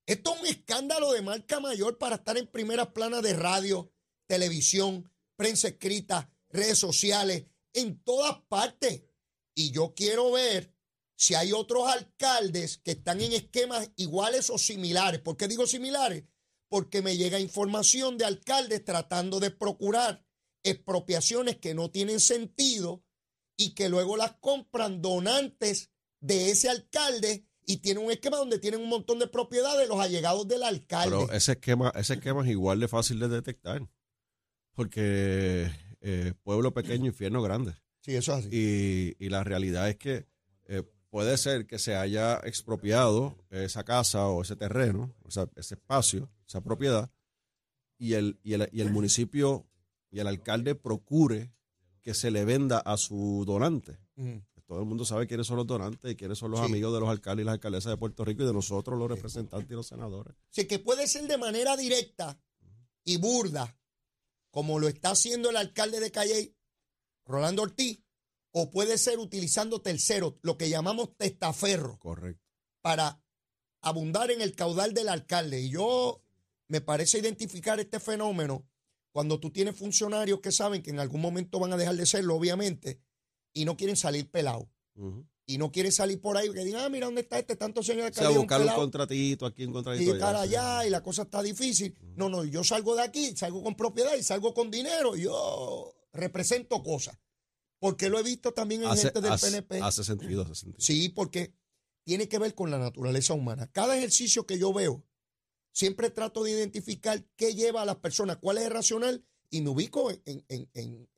Esto 0.04 0.34
es 0.34 0.40
un 0.42 0.46
escándalo 0.48 1.12
de 1.12 1.22
marca 1.22 1.60
mayor 1.60 1.96
para 1.96 2.16
estar 2.16 2.36
en 2.36 2.46
primeras 2.46 2.88
planas 2.88 3.22
de 3.22 3.32
radio, 3.32 3.90
televisión, 4.26 5.10
prensa 5.36 5.68
escrita, 5.68 6.30
redes 6.50 6.78
sociales, 6.78 7.46
en 7.72 8.02
todas 8.02 8.40
partes. 8.48 9.02
Y 9.54 9.70
yo 9.70 9.94
quiero 9.94 10.32
ver 10.32 10.74
si 11.16 11.34
hay 11.34 11.52
otros 11.52 11.88
alcaldes 11.88 12.78
que 12.78 12.92
están 12.92 13.20
en 13.20 13.32
esquemas 13.32 13.90
iguales 13.96 14.50
o 14.50 14.58
similares. 14.58 15.20
¿Por 15.20 15.36
qué 15.36 15.48
digo 15.48 15.66
similares? 15.66 16.24
Porque 16.68 17.02
me 17.02 17.16
llega 17.16 17.40
información 17.40 18.18
de 18.18 18.24
alcaldes 18.24 18.84
tratando 18.84 19.40
de 19.40 19.50
procurar 19.50 20.24
expropiaciones 20.62 21.56
que 21.56 21.74
no 21.74 21.90
tienen 21.90 22.20
sentido 22.20 23.04
y 23.56 23.74
que 23.74 23.88
luego 23.88 24.16
las 24.16 24.36
compran 24.36 25.02
donantes 25.02 25.90
de 26.20 26.50
ese 26.50 26.68
alcalde 26.68 27.48
y 27.66 27.78
tienen 27.78 28.04
un 28.04 28.10
esquema 28.10 28.36
donde 28.36 28.58
tienen 28.58 28.80
un 28.80 28.88
montón 28.88 29.18
de 29.18 29.26
propiedades 29.26 29.88
los 29.88 30.00
allegados 30.00 30.46
del 30.46 30.62
alcalde. 30.62 31.16
Pero 31.16 31.32
ese 31.32 31.52
esquema, 31.52 31.92
ese 31.96 32.14
esquema 32.14 32.42
es 32.42 32.50
igual 32.50 32.80
de 32.80 32.88
fácil 32.88 33.18
de 33.18 33.28
detectar. 33.28 33.86
Porque 34.72 35.70
eh, 36.00 36.32
pueblo 36.42 36.72
pequeño, 36.72 37.06
infierno 37.06 37.42
grande. 37.42 37.74
sí, 38.00 38.14
eso 38.14 38.32
es 38.36 38.46
así. 38.46 38.48
Y, 39.18 39.24
y 39.24 39.28
la 39.28 39.44
realidad 39.44 39.88
es 39.88 39.96
que 39.96 40.26
eh, 40.66 40.82
puede 41.10 41.36
ser 41.38 41.66
que 41.66 41.78
se 41.78 41.94
haya 41.96 42.36
expropiado 42.44 43.36
esa 43.50 43.84
casa 43.84 44.26
o 44.28 44.42
ese 44.42 44.56
terreno, 44.56 45.14
o 45.24 45.30
sea, 45.30 45.48
ese 45.56 45.74
espacio, 45.74 46.30
esa 46.46 46.60
propiedad, 46.62 47.10
y 47.98 48.12
el, 48.14 48.38
y, 48.42 48.52
el, 48.54 48.68
y 48.72 48.80
el 48.80 48.90
municipio 48.90 49.66
y 50.10 50.20
el 50.20 50.26
alcalde 50.26 50.74
procure 50.74 51.52
que 52.02 52.14
se 52.14 52.30
le 52.30 52.44
venda 52.44 52.78
a 52.78 52.96
su 52.96 53.44
donante. 53.46 53.98
Ujú. 54.16 54.42
Todo 54.66 54.80
el 54.80 54.84
mundo 54.86 55.06
sabe 55.06 55.26
quiénes 55.26 55.46
son 55.46 55.56
los 55.56 55.66
donantes 55.66 56.12
y 56.12 56.14
quiénes 56.14 56.36
son 56.36 56.50
los 56.50 56.60
Sí. 56.60 56.66
amigos 56.66 56.92
de 56.92 57.00
los 57.00 57.08
alcaldes 57.08 57.42
y 57.42 57.46
las 57.46 57.54
alcaldesas 57.54 57.90
de 57.90 57.96
Puerto 57.96 58.22
Rico 58.22 58.42
y 58.42 58.46
de 58.46 58.52
nosotros, 58.52 58.98
los 58.98 59.08
representantes 59.08 59.70
y 59.70 59.74
los 59.74 59.86
senadores. 59.86 60.34
Así 60.52 60.66
que 60.66 60.78
puede 60.78 61.06
ser 61.06 61.26
de 61.26 61.38
manera 61.38 61.74
directa 61.74 62.38
y 63.02 63.16
burda, 63.16 63.74
como 64.58 64.80
lo 64.80 64.88
está 64.88 65.12
haciendo 65.12 65.50
el 65.50 65.56
alcalde 65.56 66.00
de 66.00 66.10
Calle, 66.10 66.56
Rolando 67.24 67.62
Ortiz, 67.62 68.02
o 68.50 68.72
puede 68.72 68.98
ser 68.98 69.20
utilizando 69.20 69.82
terceros, 69.82 70.34
lo 70.42 70.58
que 70.58 70.68
llamamos 70.68 71.16
testaferro. 71.16 71.96
Correcto. 72.00 72.42
para 72.80 73.22
abundar 73.82 74.32
en 74.32 74.40
el 74.40 74.56
caudal 74.56 74.94
del 74.94 75.10
alcalde. 75.10 75.60
Y 75.60 75.70
yo 75.70 76.24
me 76.66 76.80
parece 76.80 77.20
identificar 77.20 77.78
este 77.78 78.00
fenómeno 78.00 78.68
cuando 79.12 79.38
tú 79.38 79.52
tienes 79.52 79.76
funcionarios 79.76 80.40
que 80.40 80.50
saben 80.50 80.82
que 80.82 80.90
en 80.90 80.98
algún 80.98 81.20
momento 81.20 81.60
van 81.60 81.72
a 81.72 81.76
dejar 81.76 81.94
de 81.94 82.06
serlo, 82.06 82.34
obviamente, 82.34 83.00
y 83.52 83.64
no 83.64 83.76
quieren 83.76 83.96
salir 83.96 84.28
pelados. 84.28 84.66
Ujú. 84.96 85.24
Y 85.50 85.56
no 85.56 85.72
quieren 85.72 85.90
salir 85.92 86.20
por 86.20 86.36
ahí 86.36 86.52
que 86.52 86.62
digan, 86.62 86.82
ah, 86.84 86.88
mira 86.90 87.06
dónde 87.06 87.22
está 87.22 87.38
este 87.38 87.56
tanto 87.56 87.82
señor 87.82 88.10
O 88.10 88.12
sea, 88.12 88.28
alcalde, 88.28 88.38
un 88.38 88.42
buscar 88.44 88.60
un 88.60 88.64
pelado, 88.66 88.80
contratito 88.82 89.46
aquí, 89.46 89.64
un 89.64 89.70
y 89.70 89.72
contratito 89.72 90.12
estar 90.12 90.36
allá. 90.36 90.80
allá 90.80 90.86
y 90.86 90.90
la 90.90 91.02
cosa 91.02 91.22
está 91.22 91.42
difícil. 91.42 91.96
No, 92.16 92.28
no, 92.28 92.44
yo 92.44 92.62
salgo 92.64 92.94
de 92.94 93.02
aquí, 93.02 93.34
salgo 93.34 93.62
con 93.62 93.74
propiedad 93.74 94.14
y 94.14 94.22
salgo 94.22 94.52
con 94.52 94.70
dinero. 94.70 95.16
y 95.16 95.22
Yo 95.22 95.94
represento 96.12 96.82
cosas. 96.82 97.18
Porque 97.78 98.10
lo 98.10 98.18
he 98.18 98.22
visto 98.22 98.52
también 98.52 98.82
en 98.82 98.88
Hace, 98.88 99.04
gente 99.04 99.22
del 99.22 99.32
hace- 99.32 99.46
PNP. 99.46 99.80
hace 99.80 100.04
sentido, 100.04 100.42
hace 100.42 100.54
sentido. 100.54 100.80
Sí, 100.84 101.08
porque 101.08 101.54
tiene 102.04 102.28
que 102.28 102.38
ver 102.38 102.54
con 102.54 102.70
la 102.70 102.78
naturaleza 102.78 103.32
humana. 103.32 103.70
Cada 103.72 103.96
ejercicio 103.96 104.44
que 104.46 104.58
yo 104.58 104.72
veo, 104.74 105.02
siempre 105.72 106.10
trato 106.10 106.44
de 106.44 106.50
identificar 106.50 107.24
qué 107.36 107.54
lleva 107.54 107.80
a 107.82 107.84
las 107.86 107.96
personas, 107.96 108.36
cuál 108.36 108.58
es 108.58 108.64
el 108.64 108.70
racional 108.72 109.24
y 109.50 109.60
me 109.62 109.70
ubico 109.70 110.10
en, 110.10 110.20
en- 110.26 110.68
en- 110.74 111.08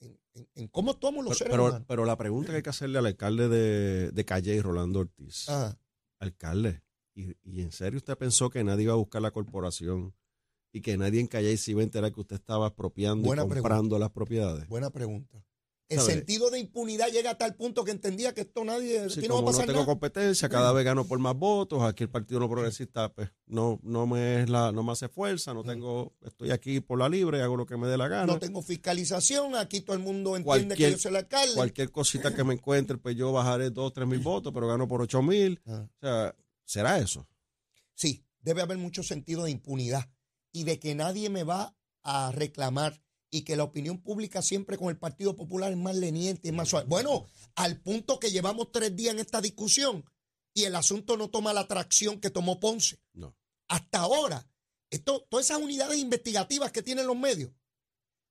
en- 0.55 0.69
cómo 0.69 0.97
tomamos 0.97 1.25
los 1.25 1.31
Pero, 1.33 1.39
seres 1.39 1.51
pero, 1.53 1.65
humanos. 1.67 1.85
pero 1.89 2.05
la 2.05 2.17
pregunta 2.17 2.51
que 2.51 2.57
hay 2.57 2.63
que 2.63 2.71
hacerle 2.71 2.99
al 2.99 3.07
alcalde 3.07 3.49
de, 3.49 4.11
de 4.13 4.25
Calle 4.25 4.55
y 4.55 4.61
Rolando 4.61 5.01
Ortiz. 5.01 5.49
Ajá. 5.49 5.79
Alcalde, 6.21 6.83
¿y, 7.15 7.35
y 7.43 7.63
en 7.63 7.73
serio 7.73 7.97
usted 7.99 8.17
pensó 8.17 8.51
que 8.51 8.63
nadie 8.63 8.85
iba 8.85 8.93
a 8.93 8.97
buscar 8.97 9.23
la 9.23 9.31
corporación 9.31 10.15
y 10.73 10.81
que 10.83 10.97
nadie 10.97 11.21
en 11.21 11.27
Calle 11.27 11.57
se 11.57 11.73
iba 11.73 11.81
a 11.81 11.85
enterar 11.85 12.13
que 12.13 12.21
usted 12.21 12.37
estaba 12.37 12.69
expropiando 12.69 13.27
Buena 13.27 13.43
y 13.45 13.49
comprando 13.49 13.99
las 13.99 14.11
propiedades? 14.11 14.69
Buena 14.69 14.91
pregunta. 14.91 15.45
El 15.91 16.01
sentido 16.01 16.51
de 16.51 16.61
impunidad 16.61 17.09
llega 17.09 17.31
a 17.33 17.39
tal 17.39 17.57
punto 17.57 17.85
que 17.85 17.91
entendía 17.91 18.33
que 18.33 18.43
esto 18.43 18.65
nadie, 18.65 19.11
Sí, 19.11 19.19
aquí 19.19 19.29
no 19.29 19.35
va 19.35 19.41
a 19.41 19.43
como 19.43 19.51
no 19.51 19.53
pasar 19.53 19.67
tengo 19.67 19.81
nada. 19.81 19.87
competencia, 19.87 20.49
cada 20.49 20.73
vez 20.73 20.85
gano 20.85 21.05
por 21.05 21.19
más 21.19 21.37
votos, 21.37 21.83
aquí 21.83 22.05
el 22.05 22.09
Partido 22.11 22.39
No 22.39 22.49
Progresista 22.49 23.13
pues, 23.13 23.31
no, 23.47 23.81
no, 23.83 24.07
me, 24.07 24.43
es 24.43 24.49
la, 24.49 24.71
no 24.71 24.83
me 24.85 24.93
hace 24.93 25.09
fuerza, 25.09 25.53
no 25.53 25.65
tengo, 25.65 26.15
estoy 26.23 26.53
aquí 26.53 26.81
por 26.81 26.99
la 26.99 27.09
libre, 27.09 27.43
hago 27.43 27.57
lo 27.57 27.67
que 27.67 27.77
me 27.77 27.89
dé 27.89 27.97
la 27.99 28.07
gana. 28.09 28.27
No 28.27 28.39
tengo 28.39 28.63
fiscalización, 28.63 29.57
aquí 29.57 29.81
todo 29.81 29.97
el 29.97 30.03
mundo 30.03 30.37
entiende 30.37 30.77
que 30.77 30.93
yo 30.93 30.99
soy 30.99 31.11
el 31.11 31.17
alcalde. 31.17 31.55
Cualquier 31.55 31.91
cosita 31.91 32.35
que 32.35 32.45
me 32.45 32.55
encuentre, 32.55 32.97
pues 32.97 33.17
yo 33.17 33.33
bajaré 33.33 33.71
dos, 33.71 33.93
tres 33.93 34.07
mil 34.07 34.21
votos, 34.21 34.53
pero 34.55 34.69
gano 34.69 34.87
por 34.87 35.03
ocho 35.03 35.23
mil. 35.23 35.61
Ah. 35.67 35.87
O 35.87 36.01
sea, 36.01 36.35
¿será 36.65 36.99
eso? 36.99 37.27
Sí, 37.95 38.25
debe 38.41 38.63
haber 38.63 38.79
mucho 38.79 39.03
sentido 39.03 39.45
de 39.45 39.51
impunidad 39.51 40.09
y 40.53 40.65
de 40.65 40.79
que 40.79 40.95
nadie 40.95 41.31
me 41.31 41.43
va 41.43 41.77
a 42.03 42.33
reclamar 42.33 43.03
y 43.31 43.43
que 43.43 43.57
la 43.57 43.65
opinión 43.65 44.03
pública 44.03 44.43
siempre 44.43 44.77
con 44.77 44.89
el 44.89 44.99
Partido 44.99 45.37
Popular 45.37 45.71
es 45.71 45.79
más 45.79 45.97
leniente, 45.97 46.49
es 46.49 46.55
más 46.55 46.69
suave. 46.69 46.87
Bueno, 46.89 47.27
al 47.55 47.81
punto 47.81 48.19
que 48.19 48.31
llevamos 48.31 48.73
tres 48.73 48.95
días 48.97 49.15
en 49.15 49.21
esta 49.21 49.41
discusión 49.41 50.05
y 50.53 50.65
el 50.65 50.75
asunto 50.75 51.17
no 51.17 51.31
toma 51.31 51.53
la 51.53 51.61
atracción 51.61 52.21
que 52.21 52.31
tomó 52.31 52.59
Ponce. 52.59 52.99
No. 53.13 53.37
Hasta 53.69 54.01
ahora, 54.01 54.49
esto, 54.91 55.27
todas 55.31 55.47
esas 55.47 55.63
unidades 55.63 55.99
investigativas 55.99 56.73
que 56.73 56.83
tienen 56.83 57.07
los 57.07 57.17
medios 57.17 57.53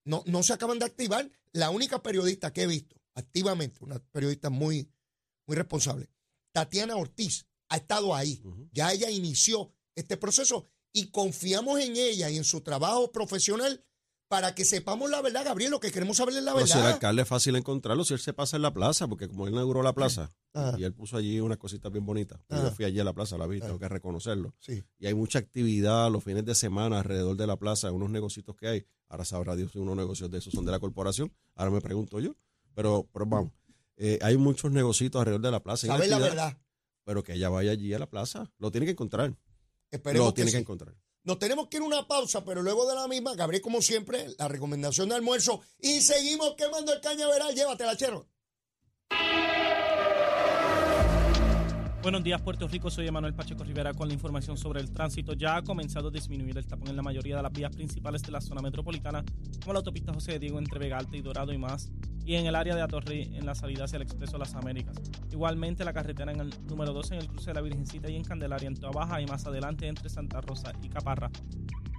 no, 0.03 0.23
no 0.25 0.43
se 0.43 0.53
acaban 0.53 0.79
de 0.79 0.85
activar. 0.85 1.31
La 1.51 1.69
única 1.69 2.03
periodista 2.03 2.51
que 2.51 2.63
he 2.63 2.67
visto 2.67 2.95
activamente, 3.15 3.83
una 3.83 3.99
periodista 4.11 4.49
muy, 4.49 4.91
muy 5.47 5.55
responsable, 5.55 6.09
Tatiana 6.51 6.95
Ortiz, 6.95 7.45
ha 7.69 7.77
estado 7.77 8.13
ahí. 8.13 8.41
Ya 8.71 8.91
ella 8.91 9.09
inició 9.09 9.73
este 9.95 10.17
proceso 10.17 10.65
y 10.91 11.11
confiamos 11.11 11.79
en 11.79 11.95
ella 11.95 12.29
y 12.29 12.37
en 12.37 12.43
su 12.43 12.61
trabajo 12.61 13.11
profesional 13.11 13.85
para 14.29 14.53
que 14.55 14.63
sepamos 14.63 15.09
la 15.09 15.21
verdad, 15.21 15.43
Gabriel. 15.43 15.71
Lo 15.71 15.79
que 15.79 15.91
queremos 15.91 16.15
saber 16.17 16.35
es 16.35 16.43
la 16.43 16.53
Pero 16.53 16.67
si 16.67 16.73
el 16.73 16.77
verdad. 16.79 16.93
alcalde 16.93 17.23
es 17.23 17.27
fácil 17.27 17.55
encontrarlo, 17.55 18.05
si 18.05 18.13
él 18.13 18.19
se 18.19 18.31
pasa 18.31 18.55
en 18.55 18.61
la 18.61 18.71
plaza, 18.73 19.07
porque 19.07 19.27
como 19.27 19.47
él 19.47 19.53
inauguró 19.53 19.81
la 19.83 19.91
plaza 19.93 20.31
Ajá. 20.53 20.75
y 20.79 20.83
él 20.83 20.93
puso 20.93 21.17
allí 21.17 21.39
unas 21.41 21.57
cositas 21.57 21.91
bien 21.91 22.05
bonitas. 22.05 22.39
Ajá. 22.47 22.63
Yo 22.63 22.71
fui 22.71 22.85
allí 22.85 22.99
a 22.99 23.03
la 23.03 23.11
plaza, 23.13 23.37
la 23.37 23.47
vi, 23.47 23.57
Ajá. 23.57 23.65
tengo 23.67 23.79
que 23.79 23.89
reconocerlo. 23.89 24.53
Sí. 24.59 24.83
Y 24.99 25.07
hay 25.07 25.13
mucha 25.15 25.39
actividad 25.39 26.09
los 26.11 26.23
fines 26.23 26.45
de 26.45 26.53
semana 26.55 26.99
alrededor 26.99 27.35
de 27.35 27.47
la 27.47 27.57
plaza, 27.57 27.91
unos 27.91 28.09
negocios 28.11 28.45
que 28.55 28.67
hay. 28.67 28.85
Ahora 29.09 29.25
sabrá 29.25 29.55
Dios 29.55 29.71
si 29.71 29.79
unos 29.79 29.97
negocios 29.97 30.29
de 30.29 30.37
esos 30.37 30.53
son 30.53 30.63
de 30.63 30.71
la 30.71 30.79
corporación. 30.79 31.33
Ahora 31.55 31.71
me 31.71 31.81
pregunto 31.81 32.19
yo. 32.19 32.35
Pero, 32.75 33.09
pero 33.11 33.25
vamos, 33.25 33.51
eh, 33.97 34.19
hay 34.21 34.37
muchos 34.37 34.71
negocios 34.71 35.11
alrededor 35.15 35.41
de 35.41 35.51
la 35.51 35.63
plaza. 35.63 35.87
Saber 35.87 36.07
la 36.07 36.19
verdad. 36.19 36.57
Pero 37.03 37.23
que 37.23 37.33
ella 37.33 37.49
vaya 37.49 37.71
allí 37.71 37.91
a 37.95 37.99
la 37.99 38.07
plaza. 38.07 38.51
Lo 38.59 38.69
tiene 38.69 38.85
que 38.85 38.91
encontrar. 38.91 39.35
Esperemos 39.89 40.27
Lo 40.27 40.33
tiene 40.35 40.51
que 40.51 40.57
sí. 40.57 40.61
encontrar. 40.61 40.93
Nos 41.29 41.37
tenemos 41.37 41.67
que 41.67 41.77
ir 41.77 41.83
a 41.83 41.85
una 41.85 42.07
pausa, 42.07 42.43
pero 42.43 42.63
luego 42.63 42.87
de 42.87 42.95
la 42.95 43.07
misma, 43.07 43.35
Gabriel, 43.35 43.61
como 43.61 43.83
siempre, 43.83 44.29
la 44.39 44.47
recomendación 44.47 45.09
de 45.09 45.13
almuerzo. 45.13 45.61
Y 45.79 46.01
seguimos 46.01 46.55
quemando 46.55 46.91
el 46.91 47.01
cañaveral. 47.01 47.53
Llévatela, 47.53 47.95
chero. 47.95 48.25
Buenos 52.01 52.23
días, 52.23 52.41
Puerto 52.41 52.65
Rico. 52.65 52.89
Soy 52.89 53.07
Emanuel 53.07 53.33
Pacheco 53.33 53.65
Rivera 53.65 53.93
con 53.93 54.07
la 54.07 54.13
información 54.13 54.57
sobre 54.57 54.79
el 54.79 54.89
tránsito. 54.89 55.33
Ya 55.33 55.57
ha 55.57 55.63
comenzado 55.63 56.07
a 56.07 56.11
disminuir 56.11 56.57
el 56.57 56.65
tapón 56.65 56.87
en 56.87 56.95
la 56.95 57.01
mayoría 57.01 57.35
de 57.35 57.43
las 57.43 57.51
vías 57.51 57.75
principales 57.75 58.23
de 58.23 58.31
la 58.31 58.39
zona 58.39 58.61
metropolitana, 58.61 59.21
como 59.59 59.73
la 59.73 59.79
autopista 59.79 60.13
José 60.13 60.31
de 60.31 60.39
Diego 60.39 60.59
entre 60.59 60.79
Vega 60.79 60.97
Alta 60.97 61.17
y 61.17 61.21
Dorado 61.21 61.51
y 61.51 61.57
más, 61.57 61.91
y 62.23 62.35
en 62.35 62.45
el 62.45 62.55
área 62.55 62.73
de 62.73 62.81
Atorrey 62.81 63.35
en 63.35 63.45
la 63.45 63.53
salida 63.53 63.83
hacia 63.83 63.97
el 63.97 64.03
Expreso 64.03 64.37
Las 64.37 64.55
Américas. 64.55 64.95
Igualmente, 65.29 65.83
la 65.83 65.91
carretera 65.91 66.31
en 66.31 66.39
el 66.39 66.53
número 66.69 66.93
12 66.93 67.15
en 67.15 67.19
el 67.19 67.27
cruce 67.27 67.47
de 67.47 67.55
la 67.55 67.61
Virgencita 67.61 68.09
y 68.09 68.15
en 68.15 68.23
Candelaria 68.23 68.69
en 68.69 68.77
Toa 68.77 68.91
Baja 68.91 69.19
y 69.19 69.25
más 69.25 69.45
adelante 69.45 69.85
entre 69.85 70.07
Santa 70.07 70.39
Rosa 70.39 70.71
y 70.81 70.87
Caparra. 70.87 71.29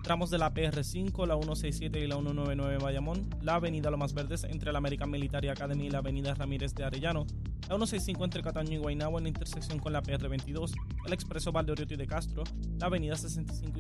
Tramos 0.03 0.31
de 0.31 0.39
la 0.39 0.55
PR5, 0.55 1.27
la 1.27 1.35
167 1.35 2.01
y 2.01 2.07
la 2.07 2.15
199 2.15 2.79
Bayamón, 2.79 3.29
la 3.43 3.57
avenida 3.57 3.91
Lomas 3.91 4.15
Verdes 4.15 4.45
entre 4.45 4.73
la 4.73 4.79
American 4.79 5.11
Military 5.11 5.49
Academy 5.49 5.89
y 5.89 5.91
la 5.91 5.99
avenida 5.99 6.33
Ramírez 6.33 6.75
de 6.75 6.85
Arellano, 6.85 7.27
la 7.69 7.77
165 7.77 8.25
entre 8.25 8.43
Cataño 8.43 8.73
y 8.73 8.79
Guaynabo 8.79 9.19
en 9.19 9.25
la 9.25 9.29
intersección 9.29 9.79
con 9.79 9.93
la 9.93 10.03
PR22, 10.03 10.73
el 11.07 11.13
expreso 11.13 11.53
Valdeorioto 11.53 11.95
y 11.95 11.97
de 11.97 12.07
Castro, 12.07 12.43
la 12.79 12.87
avenida 12.87 13.17
65 13.17 13.79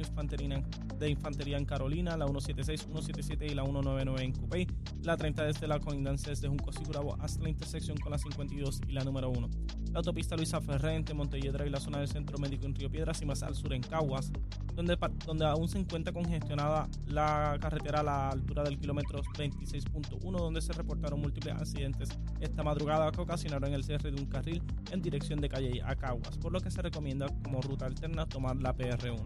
de 0.98 1.10
Infantería 1.10 1.58
en 1.58 1.64
Carolina, 1.64 2.16
la 2.16 2.26
176, 2.26 2.82
177 2.82 3.46
y 3.46 3.54
la 3.54 3.62
199 3.62 4.22
en 4.22 4.32
Cupey, 4.32 4.66
la 5.02 5.16
30 5.16 5.44
desde 5.44 5.66
la 5.66 5.80
colindancia 5.80 6.30
desde 6.30 6.48
Junco 6.48 6.72
Sigurabo 6.72 7.16
hasta 7.20 7.42
la 7.42 7.48
intersección 7.48 7.96
con 7.96 8.12
la 8.12 8.18
52 8.18 8.80
y 8.86 8.92
la 8.92 9.02
número 9.02 9.30
1, 9.30 9.50
la 9.92 9.98
autopista 9.98 10.36
Luisa 10.36 10.60
Ferré 10.60 10.94
entre 10.94 11.14
Montelledra 11.14 11.66
y 11.66 11.70
la 11.70 11.80
zona 11.80 11.98
del 11.98 12.08
Centro 12.08 12.38
Médico 12.38 12.66
en 12.66 12.74
Río 12.74 12.90
Piedras 12.90 13.20
y 13.22 13.26
más 13.26 13.42
al 13.42 13.54
sur 13.54 13.72
en 13.72 13.82
Caguas, 13.82 14.30
donde, 14.74 14.96
donde 15.26 15.46
aún 15.46 15.68
se 15.68 15.78
encuentra 15.78 16.12
congestionada 16.12 16.88
la 17.06 17.58
carretera 17.60 18.00
a 18.00 18.02
la 18.02 18.28
altura 18.30 18.62
del 18.62 18.78
kilómetro 18.78 19.20
26.1, 19.22 20.38
donde 20.38 20.60
se 20.60 20.72
reportaron 20.72 21.20
múltiples 21.20 21.54
accidentes 21.54 22.10
esta 22.40 22.62
madrugada 22.62 23.10
que 23.10 23.20
ocasionaron 23.20 23.69
el 23.74 23.84
cierre 23.84 24.10
de 24.10 24.20
un 24.20 24.26
carril 24.26 24.62
en 24.90 25.02
dirección 25.02 25.40
de 25.40 25.48
Calle 25.48 25.82
a 25.84 25.96
Caguas, 25.96 26.36
por 26.38 26.52
lo 26.52 26.60
que 26.60 26.70
se 26.70 26.82
recomienda 26.82 27.26
como 27.42 27.60
ruta 27.60 27.86
alterna 27.86 28.26
tomar 28.26 28.56
la 28.56 28.74
PR1. 28.74 29.20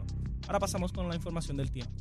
Ahora 0.46 0.58
pasamos 0.58 0.92
con 0.92 1.08
la 1.08 1.14
información 1.14 1.56
del 1.56 1.70
tiempo. 1.70 1.92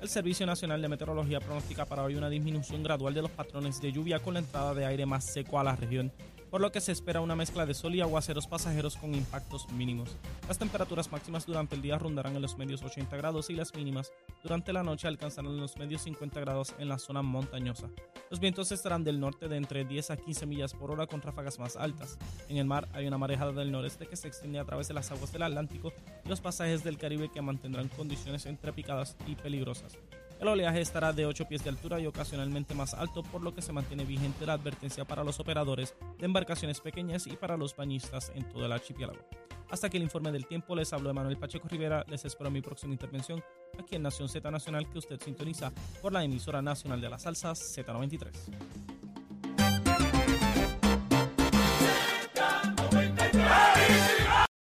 El 0.00 0.08
Servicio 0.08 0.44
Nacional 0.44 0.82
de 0.82 0.88
Meteorología 0.88 1.40
pronostica 1.40 1.86
para 1.86 2.02
hoy 2.02 2.14
una 2.14 2.28
disminución 2.28 2.82
gradual 2.82 3.14
de 3.14 3.22
los 3.22 3.30
patrones 3.30 3.80
de 3.80 3.90
lluvia 3.90 4.18
con 4.18 4.34
la 4.34 4.40
entrada 4.40 4.74
de 4.74 4.84
aire 4.84 5.06
más 5.06 5.24
seco 5.24 5.58
a 5.58 5.64
la 5.64 5.76
región 5.76 6.12
por 6.54 6.60
lo 6.60 6.70
que 6.70 6.80
se 6.80 6.92
espera 6.92 7.20
una 7.20 7.34
mezcla 7.34 7.66
de 7.66 7.74
sol 7.74 7.96
y 7.96 8.00
aguaceros 8.00 8.46
pasajeros 8.46 8.96
con 8.96 9.12
impactos 9.12 9.68
mínimos. 9.72 10.16
Las 10.46 10.56
temperaturas 10.56 11.10
máximas 11.10 11.46
durante 11.46 11.74
el 11.74 11.82
día 11.82 11.98
rondarán 11.98 12.36
en 12.36 12.42
los 12.42 12.56
medios 12.56 12.80
80 12.80 13.16
grados 13.16 13.50
y 13.50 13.54
las 13.54 13.74
mínimas 13.74 14.12
durante 14.40 14.72
la 14.72 14.84
noche 14.84 15.08
alcanzarán 15.08 15.56
los 15.56 15.76
medios 15.78 16.02
50 16.02 16.38
grados 16.38 16.72
en 16.78 16.88
la 16.88 17.00
zona 17.00 17.22
montañosa. 17.22 17.88
Los 18.30 18.38
vientos 18.38 18.70
estarán 18.70 19.02
del 19.02 19.18
norte 19.18 19.48
de 19.48 19.56
entre 19.56 19.84
10 19.84 20.12
a 20.12 20.16
15 20.16 20.46
millas 20.46 20.74
por 20.74 20.92
hora 20.92 21.08
con 21.08 21.22
ráfagas 21.22 21.58
más 21.58 21.74
altas. 21.74 22.18
En 22.48 22.58
el 22.58 22.66
mar 22.66 22.88
hay 22.92 23.08
una 23.08 23.18
marejada 23.18 23.50
del 23.50 23.72
noreste 23.72 24.06
que 24.06 24.14
se 24.14 24.28
extiende 24.28 24.60
a 24.60 24.64
través 24.64 24.86
de 24.86 24.94
las 24.94 25.10
aguas 25.10 25.32
del 25.32 25.42
Atlántico 25.42 25.92
y 26.24 26.28
los 26.28 26.40
pasajes 26.40 26.84
del 26.84 26.98
Caribe 26.98 27.32
que 27.32 27.42
mantendrán 27.42 27.88
condiciones 27.88 28.46
entrepicadas 28.46 29.16
y 29.26 29.34
peligrosas. 29.34 29.98
El 30.44 30.48
oleaje 30.48 30.82
estará 30.82 31.14
de 31.14 31.24
8 31.24 31.48
pies 31.48 31.64
de 31.64 31.70
altura 31.70 31.98
y 31.98 32.06
ocasionalmente 32.06 32.74
más 32.74 32.92
alto, 32.92 33.22
por 33.22 33.40
lo 33.40 33.54
que 33.54 33.62
se 33.62 33.72
mantiene 33.72 34.04
vigente 34.04 34.44
la 34.44 34.52
advertencia 34.52 35.06
para 35.06 35.24
los 35.24 35.40
operadores 35.40 35.94
de 36.18 36.26
embarcaciones 36.26 36.82
pequeñas 36.82 37.26
y 37.26 37.34
para 37.34 37.56
los 37.56 37.74
bañistas 37.74 38.30
en 38.34 38.46
todo 38.50 38.66
el 38.66 38.72
archipiélago. 38.72 39.26
Hasta 39.70 39.88
que 39.88 39.96
el 39.96 40.02
informe 40.02 40.32
del 40.32 40.46
tiempo 40.46 40.76
les 40.76 40.92
habló 40.92 41.14
Manuel 41.14 41.38
Pacheco 41.38 41.66
Rivera, 41.66 42.04
les 42.10 42.26
espero 42.26 42.50
mi 42.50 42.60
próxima 42.60 42.92
intervención 42.92 43.42
aquí 43.78 43.96
en 43.96 44.02
Nación 44.02 44.28
Z 44.28 44.50
Nacional 44.50 44.86
que 44.90 44.98
usted 44.98 45.18
sintoniza 45.18 45.72
por 46.02 46.12
la 46.12 46.22
emisora 46.22 46.60
nacional 46.60 47.00
de 47.00 47.08
las 47.08 47.22
salsas 47.22 47.58
Z93. 47.78 49.03